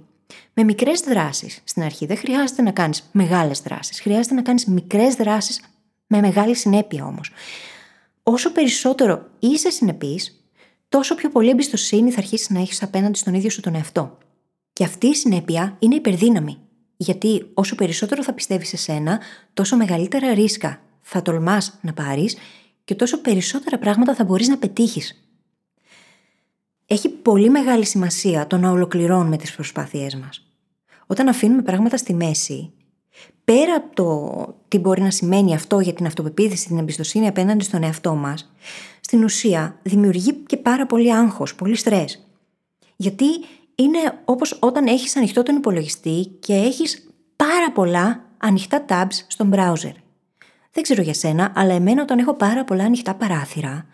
με 0.53 0.63
μικρές 0.63 1.00
δράσεις 1.00 1.62
στην 1.63 1.83
αρχή. 1.83 2.05
Δεν 2.05 2.17
χρειάζεται 2.17 2.62
να 2.62 2.72
κάνεις 2.72 3.10
μεγάλες 3.12 3.62
δράσεις. 3.62 4.01
Χρειάζεται 4.01 4.36
να 4.36 4.41
κάνεις 4.41 4.65
μικρές 4.65 5.15
δράσεις 5.15 5.62
με 6.07 6.19
μεγάλη 6.19 6.55
συνέπεια 6.55 7.05
όμως. 7.05 7.31
Όσο 8.24 8.51
περισσότερο 8.51 9.25
είσαι 9.39 9.69
συνεπής, 9.69 10.43
τόσο 10.94 11.16
πιο 11.16 11.30
πολύ 11.30 11.50
εμπιστοσύνη 11.50 12.12
θα 12.12 12.20
αρχίσεις 12.20 12.50
να 12.50 12.60
έχεις 12.60 12.84
απέναντι 12.84 13.18
στον 13.18 13.34
ίδιο 13.34 13.50
σου 13.50 13.62
τον 13.62 13.76
εαυτό. 13.76 14.18
Και 14.74 14.84
αυτή 14.84 15.08
η 15.08 15.16
συνέπεια 15.16 15.76
είναι 15.80 15.96
υπερδύναμη. 15.96 16.58
Γιατί 16.98 17.52
όσο 17.54 17.76
περισσότερο 17.76 18.24
θα 18.24 18.34
πιστεύεις 18.34 18.68
σε 18.68 18.78
σένα, 18.78 19.20
τόσο 19.54 19.78
μεγαλύτερα 19.78 20.34
ρίσκα 20.34 20.82
θα 21.02 21.22
τολμάς 21.22 21.80
να 21.82 21.94
πάρεις 21.94 22.38
και 22.84 22.96
τόσο 22.96 23.22
περισσότερα 23.22 23.78
πράγματα 23.78 24.16
θα 24.16 24.24
μπορείς 24.24 24.48
να 24.48 24.58
πετύχεις. 24.58 25.30
Έχει 26.86 27.10
πολύ 27.10 27.50
μεγάλη 27.50 27.86
σημασία 27.86 28.48
το 28.48 28.58
να 28.58 28.70
ολοκληρώνουμε 28.70 29.38
τις 29.38 29.56
προσπάθειές 29.56 30.16
μας. 30.16 30.48
Όταν 31.08 31.28
αφήνουμε 31.28 31.62
πράγματα 31.62 31.98
στη 31.98 32.14
μέση, 32.14 32.74
πέρα 33.43 33.75
από 33.75 33.96
το 33.96 34.55
τι 34.67 34.77
μπορεί 34.77 35.01
να 35.01 35.12
σημαίνει 35.12 35.55
αυτό 35.55 35.79
για 35.79 35.93
την 35.93 36.05
αυτοπεποίθηση, 36.05 36.67
την 36.67 36.77
εμπιστοσύνη 36.77 37.27
απέναντι 37.27 37.63
στον 37.63 37.84
εαυτό 37.84 38.15
μας, 38.15 38.51
στην 39.01 39.24
ουσία 39.24 39.79
δημιουργεί 39.84 40.34
και 40.34 40.58
πάρα 40.58 40.86
πολύ 40.86 41.13
άγχος, 41.13 41.55
πολύ 41.55 41.75
στρες. 41.75 42.27
Γιατί 42.96 43.25
είναι 43.75 44.22
όπως 44.25 44.58
όταν 44.62 44.86
έχεις 44.88 45.15
ανοιχτό 45.15 45.43
τον 45.43 45.55
υπολογιστή 45.55 46.38
και 46.39 46.53
έχεις 46.53 47.08
πάρα 47.36 47.72
πολλά 47.72 48.25
ανοιχτά 48.38 48.86
tabs 48.89 49.24
στον 49.27 49.51
browser. 49.53 49.93
Δεν 50.72 50.84
ξέρω 50.84 51.01
για 51.01 51.13
σένα, 51.13 51.51
αλλά 51.55 51.74
εμένα 51.74 52.01
όταν 52.01 52.20
έχω 52.20 52.34
πάρα 52.34 52.63
πολλά 52.63 52.84
ανοιχτά 52.84 53.15
παράθυρα, 53.15 53.86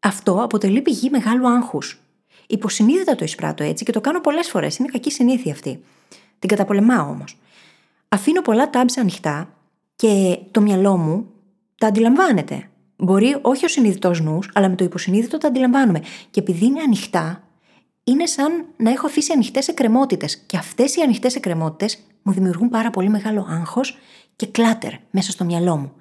αυτό 0.00 0.42
αποτελεί 0.42 0.80
πηγή 0.80 1.10
μεγάλου 1.10 1.48
άγχους. 1.48 2.00
Υποσυνείδητα 2.46 3.14
το 3.14 3.24
εισπράττω 3.24 3.64
έτσι 3.64 3.84
και 3.84 3.92
το 3.92 4.00
κάνω 4.00 4.20
πολλές 4.20 4.48
φορές. 4.48 4.76
Είναι 4.76 4.88
κακή 4.92 5.10
συνήθεια 5.10 5.52
αυτή. 5.52 5.82
Την 6.38 6.48
καταπολεμάω 6.48 7.08
όμως. 7.08 7.36
Αφήνω 8.14 8.42
πολλά 8.42 8.70
tabs 8.72 8.92
ανοιχτά 8.98 9.54
και 9.96 10.38
το 10.50 10.60
μυαλό 10.60 10.96
μου 10.96 11.26
τα 11.78 11.86
αντιλαμβάνεται. 11.86 12.68
Μπορεί 12.96 13.38
όχι 13.42 13.64
ο 13.64 13.68
συνειδητός 13.68 14.20
νους, 14.20 14.50
αλλά 14.54 14.68
με 14.68 14.74
το 14.74 14.84
υποσυνείδητο 14.84 15.38
τα 15.38 15.48
αντιλαμβάνομαι. 15.48 16.00
Και 16.30 16.40
επειδή 16.40 16.64
είναι 16.64 16.80
ανοιχτά, 16.80 17.42
είναι 18.04 18.26
σαν 18.26 18.64
να 18.76 18.90
έχω 18.90 19.06
αφήσει 19.06 19.32
ανοιχτές 19.32 19.68
εκκρεμότητες. 19.68 20.36
Και 20.36 20.56
αυτές 20.56 20.96
οι 20.96 21.00
ανοιχτές 21.00 21.34
εκκρεμότητες 21.36 21.98
μου 22.22 22.32
δημιουργούν 22.32 22.68
πάρα 22.68 22.90
πολύ 22.90 23.08
μεγάλο 23.08 23.46
άγχος 23.48 23.98
και 24.36 24.46
κλάτερ 24.46 24.92
μέσα 25.10 25.30
στο 25.30 25.44
μυαλό 25.44 25.76
μου. 25.76 25.92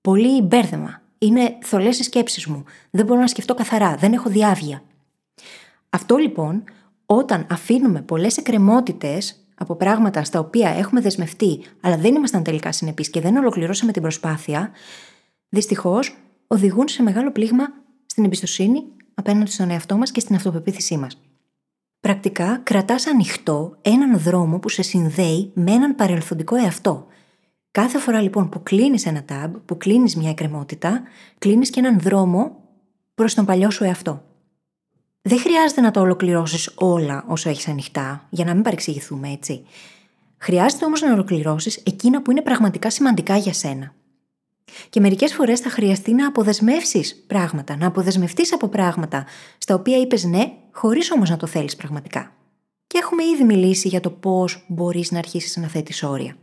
Πολύ 0.00 0.42
μπέρδεμα. 0.42 1.02
Είναι 1.18 1.58
θολές 1.62 1.98
οι 1.98 2.02
σκέψεις 2.02 2.46
μου. 2.46 2.64
Δεν 2.90 3.06
μπορώ 3.06 3.20
να 3.20 3.26
σκεφτώ 3.26 3.54
καθαρά. 3.54 3.96
Δεν 3.96 4.12
έχω 4.12 4.28
διάβια. 4.28 4.82
Αυτό 5.90 6.16
λοιπόν, 6.16 6.64
όταν 7.06 7.46
αφήνουμε 7.50 8.02
πολλές 8.02 8.36
εκκρεμότητες 8.36 9.43
από 9.54 9.76
πράγματα 9.76 10.24
στα 10.24 10.38
οποία 10.38 10.68
έχουμε 10.68 11.00
δεσμευτεί, 11.00 11.60
αλλά 11.80 11.96
δεν 11.96 12.14
ήμασταν 12.14 12.42
τελικά 12.42 12.72
συνεπείς 12.72 13.10
και 13.10 13.20
δεν 13.20 13.36
ολοκληρώσαμε 13.36 13.92
την 13.92 14.02
προσπάθεια, 14.02 14.70
δυστυχώς 15.48 16.16
οδηγούν 16.46 16.88
σε 16.88 17.02
μεγάλο 17.02 17.32
πλήγμα 17.32 17.64
στην 18.06 18.24
εμπιστοσύνη 18.24 18.82
απέναντι 19.14 19.50
στον 19.50 19.70
εαυτό 19.70 19.96
μας 19.96 20.10
και 20.10 20.20
στην 20.20 20.34
αυτοπεποίθησή 20.34 20.96
μας. 20.96 21.20
Πρακτικά 22.00 22.60
κρατάς 22.62 23.06
ανοιχτό 23.06 23.76
έναν 23.82 24.18
δρόμο 24.18 24.58
που 24.58 24.68
σε 24.68 24.82
συνδέει 24.82 25.50
με 25.54 25.72
έναν 25.72 25.94
παρελθοντικό 25.94 26.56
εαυτό. 26.56 27.06
Κάθε 27.70 27.98
φορά 27.98 28.20
λοιπόν 28.20 28.48
που 28.48 28.62
κλείνεις 28.62 29.06
ένα 29.06 29.24
tab, 29.28 29.50
που 29.64 29.76
κλείνεις 29.76 30.16
μια 30.16 30.30
εκκρεμότητα, 30.30 31.02
κλείνεις 31.38 31.70
και 31.70 31.80
έναν 31.80 32.00
δρόμο 32.00 32.56
προς 33.14 33.34
τον 33.34 33.44
παλιό 33.44 33.70
σου 33.70 33.84
εαυτό. 33.84 34.22
Δεν 35.26 35.38
χρειάζεται 35.38 35.80
να 35.80 35.90
το 35.90 36.00
ολοκληρώσεις 36.00 36.70
όλα 36.74 37.24
όσο 37.28 37.48
έχεις 37.48 37.68
ανοιχτά, 37.68 38.26
για 38.30 38.44
να 38.44 38.54
μην 38.54 38.62
παρεξηγηθούμε 38.62 39.30
έτσι. 39.30 39.64
Χρειάζεται 40.38 40.84
όμως 40.84 41.00
να 41.00 41.12
ολοκληρώσεις 41.12 41.76
εκείνα 41.76 42.22
που 42.22 42.30
είναι 42.30 42.42
πραγματικά 42.42 42.90
σημαντικά 42.90 43.36
για 43.36 43.52
σένα. 43.52 43.94
Και 44.90 45.00
μερικές 45.00 45.34
φορές 45.34 45.60
θα 45.60 45.70
χρειαστεί 45.70 46.12
να 46.12 46.26
αποδεσμεύσεις 46.26 47.24
πράγματα, 47.26 47.76
να 47.76 47.86
αποδεσμευτείς 47.86 48.52
από 48.52 48.68
πράγματα 48.68 49.26
στα 49.58 49.74
οποία 49.74 49.98
είπες 49.98 50.24
ναι, 50.24 50.52
χωρίς 50.72 51.10
όμως 51.10 51.30
να 51.30 51.36
το 51.36 51.46
θέλεις 51.46 51.76
πραγματικά. 51.76 52.32
Και 52.86 52.98
έχουμε 53.02 53.24
ήδη 53.24 53.44
μιλήσει 53.44 53.88
για 53.88 54.00
το 54.00 54.10
πώς 54.10 54.64
μπορείς 54.68 55.10
να 55.10 55.18
αρχίσεις 55.18 55.56
να 55.56 55.68
θέτεις 55.68 56.02
όρια. 56.02 56.36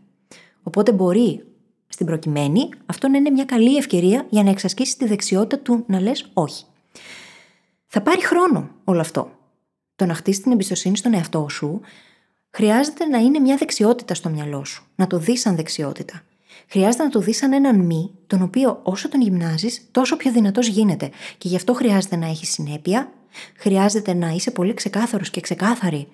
Οπότε 0.64 0.92
μπορεί, 0.92 1.44
στην 1.88 2.06
προκειμένη, 2.06 2.70
αυτό 2.86 3.08
να 3.08 3.18
είναι 3.18 3.30
μια 3.30 3.46
καλή 3.46 3.78
ευκαιρία 3.78 4.26
για 4.30 4.44
να 4.44 4.50
εξασκήσεις 4.50 4.98
τη 4.98 5.06
δεξιότητα 5.06 5.60
του 5.62 5.84
να 5.88 6.00
λες 6.02 6.30
όχι. 6.34 6.64
Θα 7.94 8.02
πάρει 8.02 8.26
χρόνο 8.26 8.70
όλο 8.84 9.00
αυτό. 9.00 9.32
Το 9.96 10.06
να 10.06 10.14
χτίσει 10.14 10.42
την 10.42 10.52
εμπιστοσύνη 10.52 10.98
στον 10.98 11.14
εαυτό 11.14 11.48
σου 11.50 11.82
χρειάζεται 12.50 13.06
να 13.06 13.18
είναι 13.18 13.40
μια 13.40 13.56
δεξιότητα 13.56 14.14
στο 14.14 14.30
μυαλό 14.30 14.66
σου, 14.66 14.84
να 14.96 15.08
το 15.08 15.18
δεις 15.18 15.42
σαν 15.42 15.56
δεξιότητα. 15.56 16.22
Χρειάζεται 16.68 17.04
να 17.04 17.10
το 17.10 17.20
δεις 17.20 17.38
σαν 17.38 17.54
έναν 17.54 17.80
μη, 17.80 18.12
τον 18.28 18.42
οποίο 18.42 18.80
όσο 18.84 19.10
τον 19.10 19.22
γυμνάζεις, 19.22 19.88
τόσο 19.92 20.18
πιο 20.18 20.32
δυνατός 20.32 20.68
γίνεται. 20.68 21.10
Και 21.38 21.48
γι' 21.48 21.56
αυτό 21.56 21.74
χρειάζεται 21.74 22.16
να 22.16 22.28
έχεις 22.28 22.50
συνέπεια, 22.50 23.12
χρειάζεται 23.56 24.14
να 24.14 24.30
είσαι 24.30 24.52
πολύ 24.52 24.74
ξεκάθαρος 24.74 25.30
και 25.30 25.42
ξεκάθαρη 25.42 26.08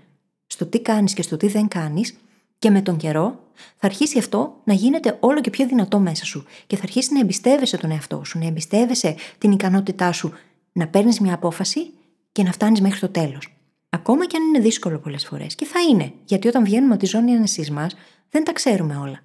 στο 0.48 0.66
τι 0.66 0.80
κάνεις 0.82 1.14
και 1.14 1.22
στο 1.22 1.38
τι 1.38 1.48
δεν 1.48 1.68
κάνεις, 1.68 2.18
και 2.60 2.70
με 2.70 2.82
τον 2.82 2.98
καιρό 2.98 3.40
θα 3.54 3.88
αρχίσει 3.88 4.18
αυτό 4.18 4.62
να 4.64 4.74
γίνεται 4.74 5.18
όλο 5.20 5.42
και 5.42 5.50
πιο 5.50 5.68
δυνατό 5.68 6.00
μέσα 6.00 6.26
σου 6.26 6.46
και 6.68 6.76
θα 6.76 6.84
αρχίσει 6.84 7.14
να 7.14 7.20
εμπιστεύεσαι 7.20 7.78
τον 7.78 7.92
εαυτό 7.92 8.22
σου, 8.26 8.40
να 8.40 8.46
εμπιστεύεσαι 8.46 9.16
την 9.38 9.52
ικανότητά 9.52 10.12
σου 10.12 10.34
να 10.78 10.88
παίρνεις 10.88 11.20
μια 11.20 11.34
απόφαση 11.34 11.94
και 12.32 12.44
να 12.44 12.52
φτάνεις 12.52 12.82
μέχρι 12.82 13.00
το 13.00 13.10
τέλος. 13.10 13.58
Ακόμα 13.90 14.26
και 14.26 14.38
αν 14.38 14.44
είναι 14.44 14.60
δύσκολο 14.60 15.00
πολλές 15.00 15.26
φορές. 15.26 15.56
Και 15.56 15.66
θα 15.66 15.80
είναι, 15.92 16.14
γιατί 16.26 16.48
όταν 16.48 16.64
βγαίνουμε 16.64 16.94
από 16.94 17.04
τη 17.04 17.10
ζώνη 17.10 17.36
ανεσή 17.36 17.72
μας, 17.72 17.96
δεν 18.30 18.44
τα 18.44 18.54
ξέρουμε 18.54 18.96
όλα. 18.96 19.20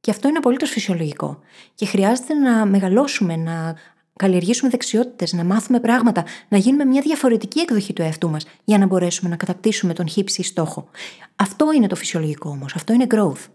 Και 0.00 0.10
αυτό 0.10 0.28
είναι 0.28 0.38
απολύτως 0.38 0.70
φυσιολογικό. 0.70 1.38
Και 1.74 1.86
χρειάζεται 1.86 2.34
να 2.34 2.66
μεγαλώσουμε, 2.66 3.36
να 3.36 3.74
καλλιεργήσουμε 4.16 4.70
δεξιότητες, 4.70 5.32
να 5.32 5.44
μάθουμε 5.44 5.80
πράγματα, 5.80 6.24
να 6.48 6.58
γίνουμε 6.58 6.84
μια 6.84 7.00
διαφορετική 7.00 7.60
εκδοχή 7.60 7.92
του 7.92 8.02
εαυτού 8.02 8.30
μας 8.30 8.46
για 8.64 8.78
να 8.78 8.86
μπορέσουμε 8.86 9.30
να 9.30 9.36
κατακτήσουμε 9.36 9.92
τον 9.92 10.08
χύψη 10.08 10.42
στόχο. 10.42 10.88
Αυτό 11.36 11.72
είναι 11.72 11.86
το 11.86 11.96
φυσιολογικό 11.96 12.50
όμως. 12.50 12.74
Αυτό 12.74 12.92
είναι 12.92 13.06
growth. 13.10 13.46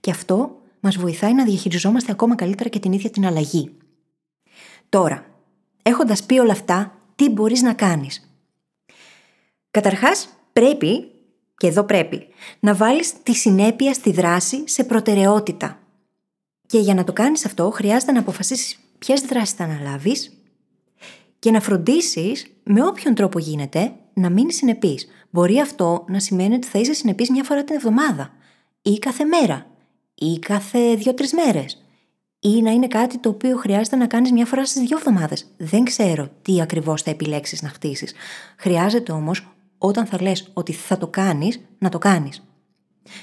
Και 0.00 0.10
αυτό 0.10 0.60
μας 0.80 0.96
βοηθάει 0.96 1.34
να 1.34 1.44
διαχειριζόμαστε 1.44 2.12
ακόμα 2.12 2.34
καλύτερα 2.34 2.68
και 2.68 2.78
την 2.78 2.92
ίδια 2.92 3.10
την 3.10 3.26
αλλαγή. 3.26 3.70
Τώρα, 4.88 5.26
έχοντας 5.82 6.22
πει 6.22 6.38
όλα 6.38 6.52
αυτά, 6.52 6.97
τι 7.18 7.28
μπορείς 7.28 7.62
να 7.62 7.72
κάνεις. 7.72 8.30
Καταρχάς, 9.70 10.28
πρέπει, 10.52 11.10
και 11.56 11.66
εδώ 11.66 11.84
πρέπει, 11.84 12.26
να 12.60 12.74
βάλεις 12.74 13.22
τη 13.22 13.34
συνέπεια 13.34 13.94
στη 13.94 14.12
δράση 14.12 14.68
σε 14.68 14.84
προτεραιότητα. 14.84 15.78
Και 16.66 16.78
για 16.78 16.94
να 16.94 17.04
το 17.04 17.12
κάνεις 17.12 17.44
αυτό, 17.44 17.70
χρειάζεται 17.70 18.12
να 18.12 18.20
αποφασίσεις 18.20 18.78
ποιες 18.98 19.20
δράσεις 19.20 19.54
θα 19.54 19.64
αναλάβεις 19.64 20.42
και 21.38 21.50
να 21.50 21.60
φροντίσεις 21.60 22.46
με 22.62 22.86
όποιον 22.86 23.14
τρόπο 23.14 23.38
γίνεται 23.38 23.92
να 24.14 24.30
μείνεις 24.30 24.56
συνεπής. 24.56 25.08
Μπορεί 25.30 25.60
αυτό 25.60 26.04
να 26.08 26.20
σημαίνει 26.20 26.54
ότι 26.54 26.66
θα 26.66 26.78
είσαι 26.78 26.92
συνεπής 26.92 27.30
μια 27.30 27.44
φορά 27.44 27.64
την 27.64 27.74
εβδομάδα 27.74 28.32
ή 28.82 28.98
κάθε 28.98 29.24
μέρα 29.24 29.66
ή 30.14 30.38
κάθε 30.38 30.94
δύο-τρεις 30.94 31.32
μέρες 31.32 31.87
ή 32.40 32.62
να 32.62 32.70
είναι 32.70 32.86
κάτι 32.86 33.18
το 33.18 33.28
οποίο 33.28 33.56
χρειάζεται 33.56 33.96
να 33.96 34.06
κάνεις 34.06 34.32
μια 34.32 34.46
φορά 34.46 34.66
στις 34.66 34.82
δύο 34.82 34.96
εβδομάδες. 34.96 35.46
Δεν 35.56 35.84
ξέρω 35.84 36.28
τι 36.42 36.60
ακριβώς 36.60 37.02
θα 37.02 37.10
επιλέξεις 37.10 37.62
να 37.62 37.68
χτίσεις. 37.68 38.14
Χρειάζεται 38.56 39.12
όμως, 39.12 39.48
όταν 39.78 40.06
θα 40.06 40.22
λες 40.22 40.50
ότι 40.52 40.72
θα 40.72 40.98
το 40.98 41.06
κάνεις, 41.06 41.60
να 41.78 41.88
το 41.88 41.98
κάνεις. 41.98 42.42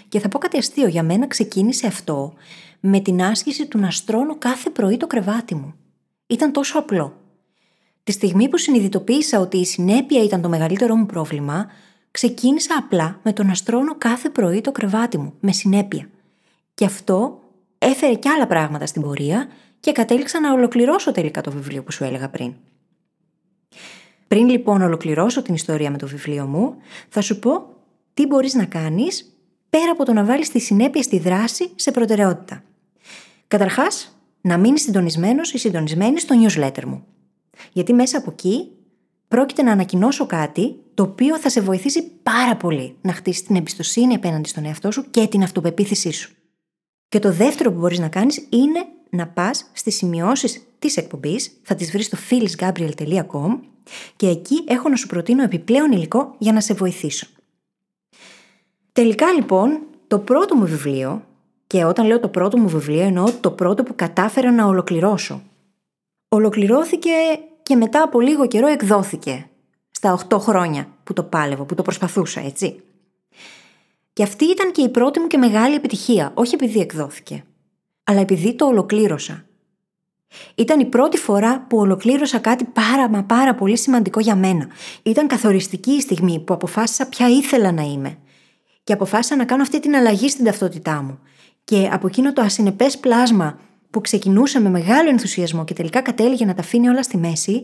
Και 0.10 0.20
θα 0.20 0.28
πω 0.28 0.38
κάτι 0.38 0.58
αστείο. 0.58 0.88
Για 0.88 1.04
μένα 1.04 1.28
ξεκίνησε 1.28 1.88
αυτό 1.88 2.34
με 2.80 3.00
την 3.00 3.22
άσκηση 3.22 3.68
του 3.68 3.78
να 3.78 3.92
στρώνω 3.92 4.38
κάθε 4.38 4.70
πρωί 4.70 4.98
το 4.98 5.08
κρεβάτι 5.08 5.56
μου. 5.56 5.74
Ήταν 6.28 6.52
τόσο 6.52 6.80
απλό. 6.80 7.20
Τη 8.04 8.12
στιγμή 8.12 8.50
που 8.50 8.58
συνειδητοποίησα 8.58 9.40
ότι 9.40 9.58
η 9.58 9.66
συνέπεια 9.66 10.24
ήταν 10.24 10.42
το 10.42 10.50
μεγαλύτερό 10.50 10.96
μου 10.96 11.06
πρόβλημα, 11.06 11.68
ξεκίνησα 12.12 12.76
απλά 12.80 13.20
με 13.24 13.34
το 13.34 13.44
να 13.44 13.54
στρώνω 13.54 13.96
κάθε 13.98 14.30
πρωί 14.30 14.62
το 14.62 14.72
κρεβάτι 14.72 15.18
μου, 15.18 15.34
με 15.40 15.52
συνέπεια. 15.52 16.10
Και 16.74 16.86
αυτό 16.86 17.40
έφερε 17.78 18.14
και 18.14 18.30
άλλα 18.30 18.48
πράγματα 18.48 18.86
στην 18.86 19.02
πορεία 19.02 19.48
και 19.80 19.92
κατέληξα 19.92 20.40
να 20.40 20.54
ολοκληρώσω 20.54 21.12
τελικά 21.12 21.42
το 21.42 21.52
βιβλίο 21.52 21.84
που 21.84 21.92
σου 21.92 22.04
έλεγα 22.04 22.30
πριν. 22.30 22.54
Πριν 24.28 24.50
λοιπόν 24.50 24.82
ολοκληρώσω 24.82 25.42
την 25.42 25.54
ιστορία 25.54 25.92
με 25.92 25.98
το 25.98 26.08
βιβλίο 26.08 26.46
μου, 26.46 26.76
θα 27.10 27.22
σου 27.22 27.40
πω 27.40 27.68
τι 28.14 28.26
μπορείς 28.28 28.54
να 28.54 28.66
κάνεις 28.66 29.40
πέρα 29.70 29.92
από 29.92 30.06
το 30.06 30.14
να 30.14 30.24
βάλεις 30.24 30.50
τη 30.50 30.60
συνέπεια 30.60 31.02
στη 31.02 31.20
δράση 31.20 31.70
σε 31.76 31.92
προτεραιότητα. 31.92 32.64
Καταρχάς, 33.48 34.20
να 34.42 34.58
μείνεις 34.58 34.82
συντονισμένος 34.82 35.54
ή 35.54 35.58
συντονισμένη 35.58 36.20
στο 36.20 36.36
newsletter 36.44 36.84
μου. 36.84 37.06
Γιατί 37.72 37.94
μέσα 37.94 38.18
από 38.18 38.32
εκεί 38.32 38.72
πρόκειται 39.28 39.62
να 39.62 39.72
ανακοινώσω 39.72 40.26
κάτι 40.26 40.76
το 40.94 41.04
οποίο 41.04 41.40
θα 41.40 41.50
σε 41.50 41.62
βοηθήσει 41.62 42.12
πάρα 42.24 42.56
πολύ 42.56 42.96
να 43.02 43.14
χτίσεις 43.14 43.44
την 43.44 43.56
εμπιστοσύνη 43.56 44.14
απέναντι 44.14 44.50
στον 44.50 44.66
εαυτό 44.66 44.92
σου 44.92 45.10
και 45.10 45.28
την 45.28 45.44
αυτοπεποίθησή 45.44 46.12
σου. 46.12 46.35
Και 47.10 47.20
το 47.20 47.32
δεύτερο 47.32 47.72
που 47.72 47.80
μπορείς 47.80 48.00
να 48.00 48.08
κάνεις 48.08 48.48
είναι 48.50 48.86
να 49.10 49.28
πας 49.28 49.70
στις 49.74 49.96
σημειώσεις 49.96 50.62
της 50.80 50.98
εκπομπής, 50.98 51.60
θα 51.64 51.76
τις 51.76 51.92
βρεις 51.92 52.06
στο 52.06 52.18
phyllisgabriel.com 52.30 53.60
και 54.16 54.28
εκεί 54.28 54.64
έχω 54.68 54.90
να 54.90 54.96
σου 54.96 55.08
προτείνω 55.08 55.44
επιπλέον 55.44 55.92
υλικό 55.92 56.36
για 56.38 56.54
να 56.54 56.62
σε 56.62 56.74
βοηθήσω. 56.74 57.28
Τελικά 58.92 59.32
λοιπόν, 59.32 59.80
το 60.08 60.20
πρώτο 60.20 60.56
μου 60.56 60.66
βιβλίο, 60.66 61.26
και 61.68 61.84
όταν 61.84 62.06
λέω 62.06 62.20
το 62.20 62.28
πρώτο 62.28 62.58
μου 62.58 62.68
βιβλίο 62.68 63.02
εννοώ 63.02 63.32
το 63.42 63.52
πρώτο 63.52 63.84
που 63.84 63.96
κατάφερα 63.96 64.52
να 64.52 64.66
ολοκληρώσω. 64.66 65.42
Ολοκληρώθηκε 66.28 67.10
και 67.64 67.76
μετά 67.76 68.02
από 68.02 68.22
λίγο 68.22 68.48
καιρό 68.48 68.68
εκδόθηκε. 68.68 69.50
Στα 69.92 70.20
8 70.30 70.38
χρόνια 70.40 70.88
που 71.04 71.14
το 71.14 71.24
πάλευα, 71.24 71.64
που 71.64 71.76
το 71.76 71.82
προσπαθούσα, 71.82 72.42
έτσι. 72.42 72.84
Και 74.16 74.24
αυτή 74.24 74.46
ήταν 74.46 74.72
και 74.72 74.82
η 74.82 74.90
πρώτη 74.90 75.20
μου 75.20 75.28
και 75.28 75.38
μεγάλη 75.38 75.76
επιτυχία, 75.76 76.32
όχι 76.34 76.54
επειδή 76.54 76.80
εκδόθηκε, 76.80 77.44
αλλά 78.04 78.20
επειδή 78.20 78.56
το 78.56 78.66
ολοκλήρωσα. 78.66 79.46
Ήταν 80.56 80.80
η 80.80 80.86
πρώτη 80.86 81.18
φορά 81.18 81.66
που 81.70 81.78
ολοκλήρωσα 81.78 82.40
κάτι 82.40 82.64
πάρα 82.64 83.10
μα 83.10 83.24
πάρα 83.24 83.56
πολύ 83.56 83.78
σημαντικό 83.78 84.20
για 84.20 84.36
μένα. 84.36 84.68
Ήταν 85.04 85.28
καθοριστική 85.28 85.92
η 85.92 86.02
στιγμή 86.02 86.40
που 86.40 86.54
αποφάσισα 86.54 87.10
ποια 87.10 87.30
ήθελα 87.30 87.72
να 87.72 87.82
είμαι. 87.82 88.18
Και 88.84 88.94
αποφάσισα 88.94 89.36
να 89.36 89.46
κάνω 89.46 89.62
αυτή 89.62 89.80
την 89.80 89.96
αλλαγή 89.96 90.30
στην 90.30 90.46
ταυτότητά 90.46 91.02
μου. 91.02 91.20
Και 91.64 91.90
από 91.92 92.08
εκείνο 92.08 92.34
το 92.34 92.42
ασυνεπές 92.42 92.98
πλάσμα 92.98 93.60
που 93.90 94.02
ξεκινούσε 94.02 94.60
με 94.60 94.70
μεγάλο 94.70 95.10
ενθουσιασμό 95.10 95.64
και 95.64 95.74
τελικά 95.74 96.02
κατέληγε 96.02 96.46
να 96.46 96.54
τα 96.54 96.62
αφήνει 96.62 96.90
όλα 96.90 97.04
στη 97.04 97.18
μέση, 97.18 97.64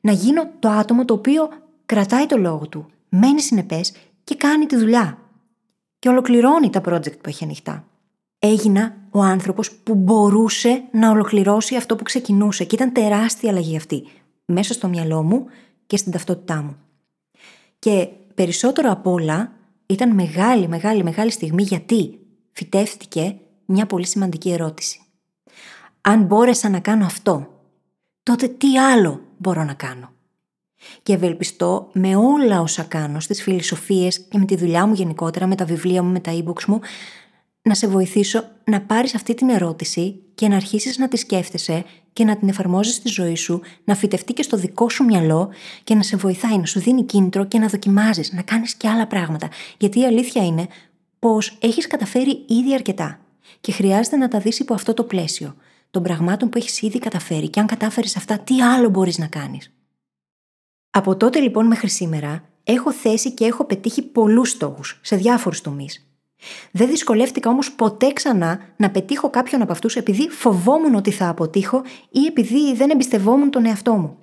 να 0.00 0.12
γίνω 0.12 0.50
το 0.58 0.68
άτομο 0.68 1.04
το 1.04 1.14
οποίο 1.14 1.48
κρατάει 1.86 2.26
το 2.26 2.36
λόγο 2.36 2.68
του, 2.68 2.90
μένει 3.08 3.40
συνεπές 3.40 3.92
και 4.24 4.34
κάνει 4.34 4.66
τη 4.66 4.76
δουλειά. 4.76 5.21
Και 6.02 6.08
ολοκληρώνει 6.08 6.70
τα 6.70 6.80
project 6.84 7.18
που 7.18 7.28
έχει 7.28 7.44
ανοιχτά. 7.44 7.84
Έγινα 8.38 8.96
ο 9.10 9.20
άνθρωπος 9.20 9.72
που 9.72 9.94
μπορούσε 9.94 10.84
να 10.92 11.10
ολοκληρώσει 11.10 11.76
αυτό 11.76 11.96
που 11.96 12.02
ξεκινούσε 12.02 12.64
και 12.64 12.74
ήταν 12.74 12.92
τεράστια 12.92 13.50
αλλαγή 13.50 13.76
αυτή, 13.76 14.08
μέσα 14.44 14.72
στο 14.72 14.88
μυαλό 14.88 15.22
μου 15.22 15.46
και 15.86 15.96
στην 15.96 16.12
ταυτότητά 16.12 16.62
μου. 16.62 16.76
Και 17.78 18.08
περισσότερο 18.34 18.90
απ' 18.90 19.06
όλα 19.06 19.52
ήταν 19.86 20.14
μεγάλη, 20.14 20.68
μεγάλη, 20.68 21.02
μεγάλη 21.02 21.30
στιγμή 21.30 21.62
γιατί 21.62 22.18
φυτεύτηκε 22.52 23.36
μια 23.64 23.86
πολύ 23.86 24.06
σημαντική 24.06 24.50
ερώτηση. 24.50 25.00
Αν 26.00 26.22
μπόρεσα 26.22 26.68
να 26.68 26.80
κάνω 26.80 27.04
αυτό, 27.04 27.46
τότε 28.22 28.48
τι 28.48 28.78
άλλο 28.78 29.20
μπορώ 29.38 29.64
να 29.64 29.74
κάνω; 29.74 30.12
Και 31.02 31.12
ευελπιστώ 31.12 31.88
με 31.92 32.16
όλα 32.16 32.60
όσα 32.60 32.82
κάνω 32.82 33.20
στις 33.20 33.42
φιλοσοφίες 33.42 34.18
και 34.18 34.38
με 34.38 34.44
τη 34.44 34.56
δουλειά 34.56 34.86
μου 34.86 34.94
γενικότερα, 34.94 35.46
με 35.46 35.54
τα 35.54 35.64
βιβλία 35.64 36.02
μου, 36.02 36.12
με 36.12 36.20
τα 36.20 36.32
e-books 36.34 36.64
μου, 36.64 36.80
να 37.62 37.74
σε 37.74 37.86
βοηθήσω 37.86 38.44
να 38.64 38.80
πάρεις 38.80 39.14
αυτή 39.14 39.34
την 39.34 39.48
ερώτηση 39.48 40.22
και 40.34 40.48
να 40.48 40.56
αρχίσεις 40.56 40.98
να 40.98 41.08
τη 41.08 41.16
σκέφτεσαι 41.16 41.84
και 42.12 42.24
να 42.24 42.36
την 42.36 42.48
εφαρμόζεις 42.48 42.94
στη 42.94 43.08
ζωή 43.08 43.34
σου, 43.34 43.60
να 43.84 43.94
φυτευτεί 43.94 44.32
και 44.32 44.42
στο 44.42 44.56
δικό 44.56 44.88
σου 44.88 45.04
μυαλό 45.04 45.48
και 45.84 45.94
να 45.94 46.02
σε 46.02 46.16
βοηθάει, 46.16 46.58
να 46.58 46.66
σου 46.66 46.80
δίνει 46.80 47.04
κίνητρο 47.04 47.44
και 47.44 47.58
να 47.58 47.66
δοκιμάζεις, 47.66 48.32
να 48.32 48.42
κάνεις 48.42 48.74
και 48.74 48.88
άλλα 48.88 49.06
πράγματα. 49.06 49.48
Γιατί 49.78 50.00
η 50.00 50.04
αλήθεια 50.04 50.44
είναι 50.44 50.66
πως 51.18 51.58
έχεις 51.60 51.86
καταφέρει 51.86 52.44
ήδη 52.46 52.74
αρκετά 52.74 53.20
και 53.60 53.72
χρειάζεται 53.72 54.16
να 54.16 54.28
τα 54.28 54.38
δεις 54.38 54.58
υπό 54.58 54.74
αυτό 54.74 54.94
το 54.94 55.04
πλαίσιο 55.04 55.54
των 55.90 56.02
πραγμάτων 56.02 56.48
που 56.48 56.58
έχεις 56.58 56.82
ήδη 56.82 56.98
καταφέρει 56.98 57.48
και 57.48 57.60
αν 57.60 57.66
κατάφερες 57.66 58.16
αυτά 58.16 58.38
τι 58.38 58.62
άλλο 58.62 58.88
μπορείς 58.88 59.18
να 59.18 59.26
κάνεις; 59.26 59.72
Από 60.94 61.16
τότε 61.16 61.40
λοιπόν 61.40 61.66
μέχρι 61.66 61.88
σήμερα 61.88 62.44
έχω 62.64 62.92
θέσει 62.92 63.30
και 63.30 63.44
έχω 63.44 63.64
πετύχει 63.64 64.02
πολλούς 64.02 64.50
στόχους 64.50 65.00
σε 65.02 65.16
διάφορους 65.16 65.60
τομείς. 65.60 66.06
Δεν 66.70 66.88
δυσκολεύτηκα 66.88 67.50
όμως 67.50 67.72
ποτέ 67.72 68.12
ξανά 68.12 68.60
να 68.76 68.90
πετύχω 68.90 69.30
κάποιον 69.30 69.62
από 69.62 69.72
αυτούς 69.72 69.96
επειδή 69.96 70.28
φοβόμουν 70.28 70.94
ότι 70.94 71.10
θα 71.10 71.28
αποτύχω 71.28 71.82
ή 72.10 72.26
επειδή 72.26 72.74
δεν 72.74 72.90
εμπιστευόμουν 72.90 73.50
τον 73.50 73.66
εαυτό 73.66 73.92
μου. 73.92 74.16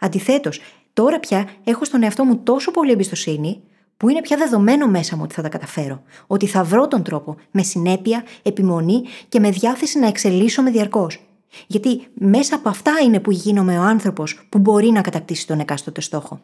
Αντιθέτως, 0.00 0.60
τώρα 0.92 1.20
πια 1.20 1.48
έχω 1.64 1.84
στον 1.84 2.02
εαυτό 2.02 2.24
μου 2.24 2.36
τόσο 2.36 2.70
πολύ 2.70 2.92
εμπιστοσύνη 2.92 3.62
που 3.96 4.08
είναι 4.08 4.20
πια 4.20 4.36
δεδομένο 4.36 4.86
μέσα 4.86 5.16
μου 5.16 5.22
ότι 5.24 5.34
θα 5.34 5.42
τα 5.42 5.48
καταφέρω. 5.48 6.02
Ότι 6.26 6.46
θα 6.46 6.64
βρω 6.64 6.88
τον 6.88 7.02
τρόπο 7.02 7.36
με 7.50 7.62
συνέπεια, 7.62 8.24
επιμονή 8.42 9.02
και 9.28 9.40
με 9.40 9.50
διάθεση 9.50 9.98
να 9.98 10.06
εξελίσσομαι 10.06 10.70
διαρκώς. 10.70 11.20
Γιατί 11.66 12.06
μέσα 12.14 12.54
από 12.54 12.68
αυτά 12.68 12.92
είναι 13.04 13.20
που 13.20 13.30
γίνομαι 13.30 13.78
ο 13.78 13.82
άνθρωπος 13.82 14.46
που 14.48 14.58
μπορεί 14.58 14.90
να 14.90 15.00
κατακτήσει 15.00 15.46
τον 15.46 15.60
εκάστοτε 15.60 16.00
στόχο. 16.00 16.40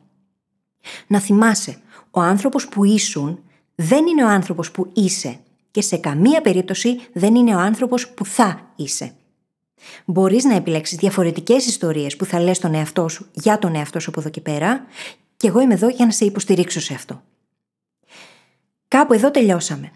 Να 1.07 1.19
θυμάσαι, 1.19 1.79
ο 2.11 2.21
άνθρωπος 2.21 2.69
που 2.69 2.85
ήσουν 2.85 3.39
δεν 3.75 4.07
είναι 4.07 4.25
ο 4.25 4.29
άνθρωπος 4.29 4.71
που 4.71 4.91
είσαι 4.95 5.39
και 5.71 5.83
σε 5.83 5.97
καμία 5.97 6.41
περίπτωση 6.41 7.01
δεν 7.13 7.35
είναι 7.35 7.55
ο 7.55 7.59
άνθρωπος 7.59 8.09
που 8.09 8.25
θα 8.25 8.73
είσαι. 8.77 9.15
Μπορείς 10.05 10.45
να 10.45 10.55
επιλέξεις 10.55 10.99
διαφορετικές 10.99 11.67
ιστορίες 11.67 12.17
που 12.17 12.25
θα 12.25 12.41
λες 12.41 12.59
τον 12.59 12.75
εαυτό 12.75 13.09
σου 13.09 13.27
για 13.33 13.59
τον 13.59 13.75
εαυτό 13.75 14.01
σου 14.01 14.11
από 14.11 14.21
εδώ 14.21 14.29
και 14.29 14.41
πέρα, 14.41 14.87
και 15.37 15.47
εγώ 15.47 15.61
είμαι 15.61 15.75
εδώ 15.75 15.89
για 15.89 16.05
να 16.05 16.13
σε 16.13 16.25
υποστηρίξω 16.25 16.81
σε 16.81 16.95
αυτό. 16.95 17.23
Κάπου 18.89 19.13
εδώ 19.13 19.31
τελειώσαμε. 19.31 19.91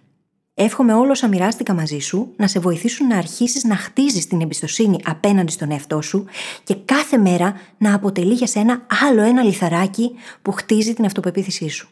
Εύχομαι 0.57 0.95
όλο 0.95 1.11
όσα 1.11 1.29
μοιράστηκα 1.29 1.75
μαζί 1.75 1.99
σου 1.99 2.33
να 2.37 2.47
σε 2.47 2.59
βοηθήσουν 2.61 3.07
να 3.07 3.17
αρχίσεις 3.17 3.65
να 3.65 3.77
χτίζεις 3.77 4.27
την 4.27 4.41
εμπιστοσύνη 4.41 4.99
απέναντι 5.05 5.53
στον 5.53 5.71
εαυτό 5.71 6.03
σου 6.03 6.25
και 6.65 6.75
κάθε 6.75 7.19
μέρα 7.19 7.61
να 7.79 7.95
αποτελεί 7.95 8.35
για 8.35 8.47
σένα 8.47 8.87
άλλο 9.07 9.23
ένα 9.23 9.43
λιθαράκι 9.43 10.11
που 10.43 10.53
χτίζει 10.53 10.95
την 10.95 11.05
αυτοπεποίθησή 11.05 11.69
σου. 11.69 11.89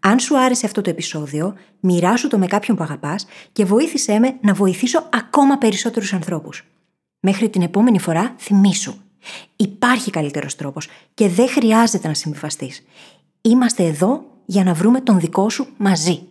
Αν 0.00 0.18
σου 0.18 0.38
άρεσε 0.38 0.66
αυτό 0.66 0.80
το 0.80 0.90
επεισόδιο, 0.90 1.54
μοιράσου 1.80 2.28
το 2.28 2.38
με 2.38 2.46
κάποιον 2.46 2.76
που 2.76 2.82
αγαπάς 2.82 3.26
και 3.52 3.64
βοήθησέ 3.64 4.18
με 4.18 4.36
να 4.40 4.54
βοηθήσω 4.54 5.08
ακόμα 5.12 5.58
περισσότερους 5.58 6.12
ανθρώπους. 6.12 6.64
Μέχρι 7.20 7.48
την 7.48 7.62
επόμενη 7.62 7.98
φορά, 7.98 8.34
θυμήσου. 8.38 8.94
Υπάρχει 9.56 10.10
καλύτερος 10.10 10.56
τρόπος 10.56 10.88
και 11.14 11.28
δεν 11.28 11.48
χρειάζεται 11.48 12.08
να 12.08 12.14
συμβιβαστείς. 12.14 12.82
Είμαστε 13.40 13.84
εδώ 13.84 14.24
για 14.44 14.64
να 14.64 14.74
βρούμε 14.74 15.00
τον 15.00 15.20
δικό 15.20 15.50
σου 15.50 15.66
μαζί. 15.76 16.29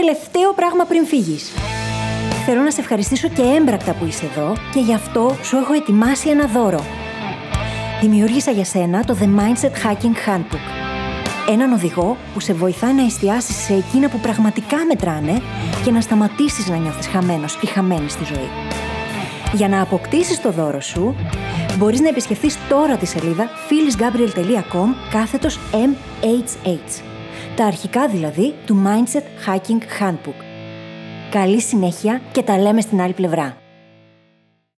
Τελευταίο 0.00 0.52
πράγμα 0.52 0.84
πριν 0.84 1.06
φύγεις. 1.06 1.52
Θέλω 2.44 2.60
να 2.62 2.70
σε 2.70 2.80
ευχαριστήσω 2.80 3.28
και 3.28 3.42
έμπρακτα 3.42 3.92
που 3.92 4.04
είσαι 4.04 4.24
εδώ 4.24 4.52
και 4.74 4.80
γι' 4.80 4.94
αυτό 4.94 5.36
σου 5.42 5.56
έχω 5.56 5.72
ετοιμάσει 5.72 6.28
ένα 6.28 6.46
δώρο. 6.46 6.84
Δημιούργησα 8.00 8.50
για 8.50 8.64
σένα 8.64 9.04
το 9.04 9.16
The 9.20 9.24
Mindset 9.24 9.86
Hacking 9.86 10.28
Handbook. 10.28 10.64
Έναν 11.48 11.72
οδηγό 11.72 12.16
που 12.32 12.40
σε 12.40 12.52
βοηθάει 12.52 12.92
να 12.92 13.04
εστιάσεις 13.04 13.56
σε 13.56 13.74
εκείνα 13.74 14.08
που 14.08 14.18
πραγματικά 14.18 14.76
μετράνε 14.88 15.42
και 15.84 15.90
να 15.90 16.00
σταματήσεις 16.00 16.68
να 16.68 16.76
νιώθεις 16.76 17.06
χαμένος 17.06 17.58
ή 17.62 17.66
χαμένη 17.66 18.08
στη 18.08 18.24
ζωή. 18.24 18.48
Για 19.52 19.68
να 19.68 19.82
αποκτήσεις 19.82 20.40
το 20.40 20.50
δώρο 20.50 20.80
σου, 20.80 21.14
μπορείς 21.78 22.00
να 22.00 22.08
επισκεφθείς 22.08 22.58
τώρα 22.68 22.96
τη 22.96 23.06
σελίδα 23.06 23.48
phyllisgabriel.com 23.68 24.88
κάθετος 25.10 25.58
MHH. 25.72 27.09
Τα 27.60 27.66
αρχικά 27.66 28.08
δηλαδή 28.08 28.54
του 28.66 28.82
Mindset 28.86 29.48
Hacking 29.48 29.82
Handbook. 30.00 30.42
Καλή 31.30 31.60
συνέχεια 31.60 32.20
και 32.32 32.42
τα 32.42 32.58
λέμε 32.58 32.80
στην 32.80 33.00
άλλη 33.00 33.12
πλευρά. 33.12 33.56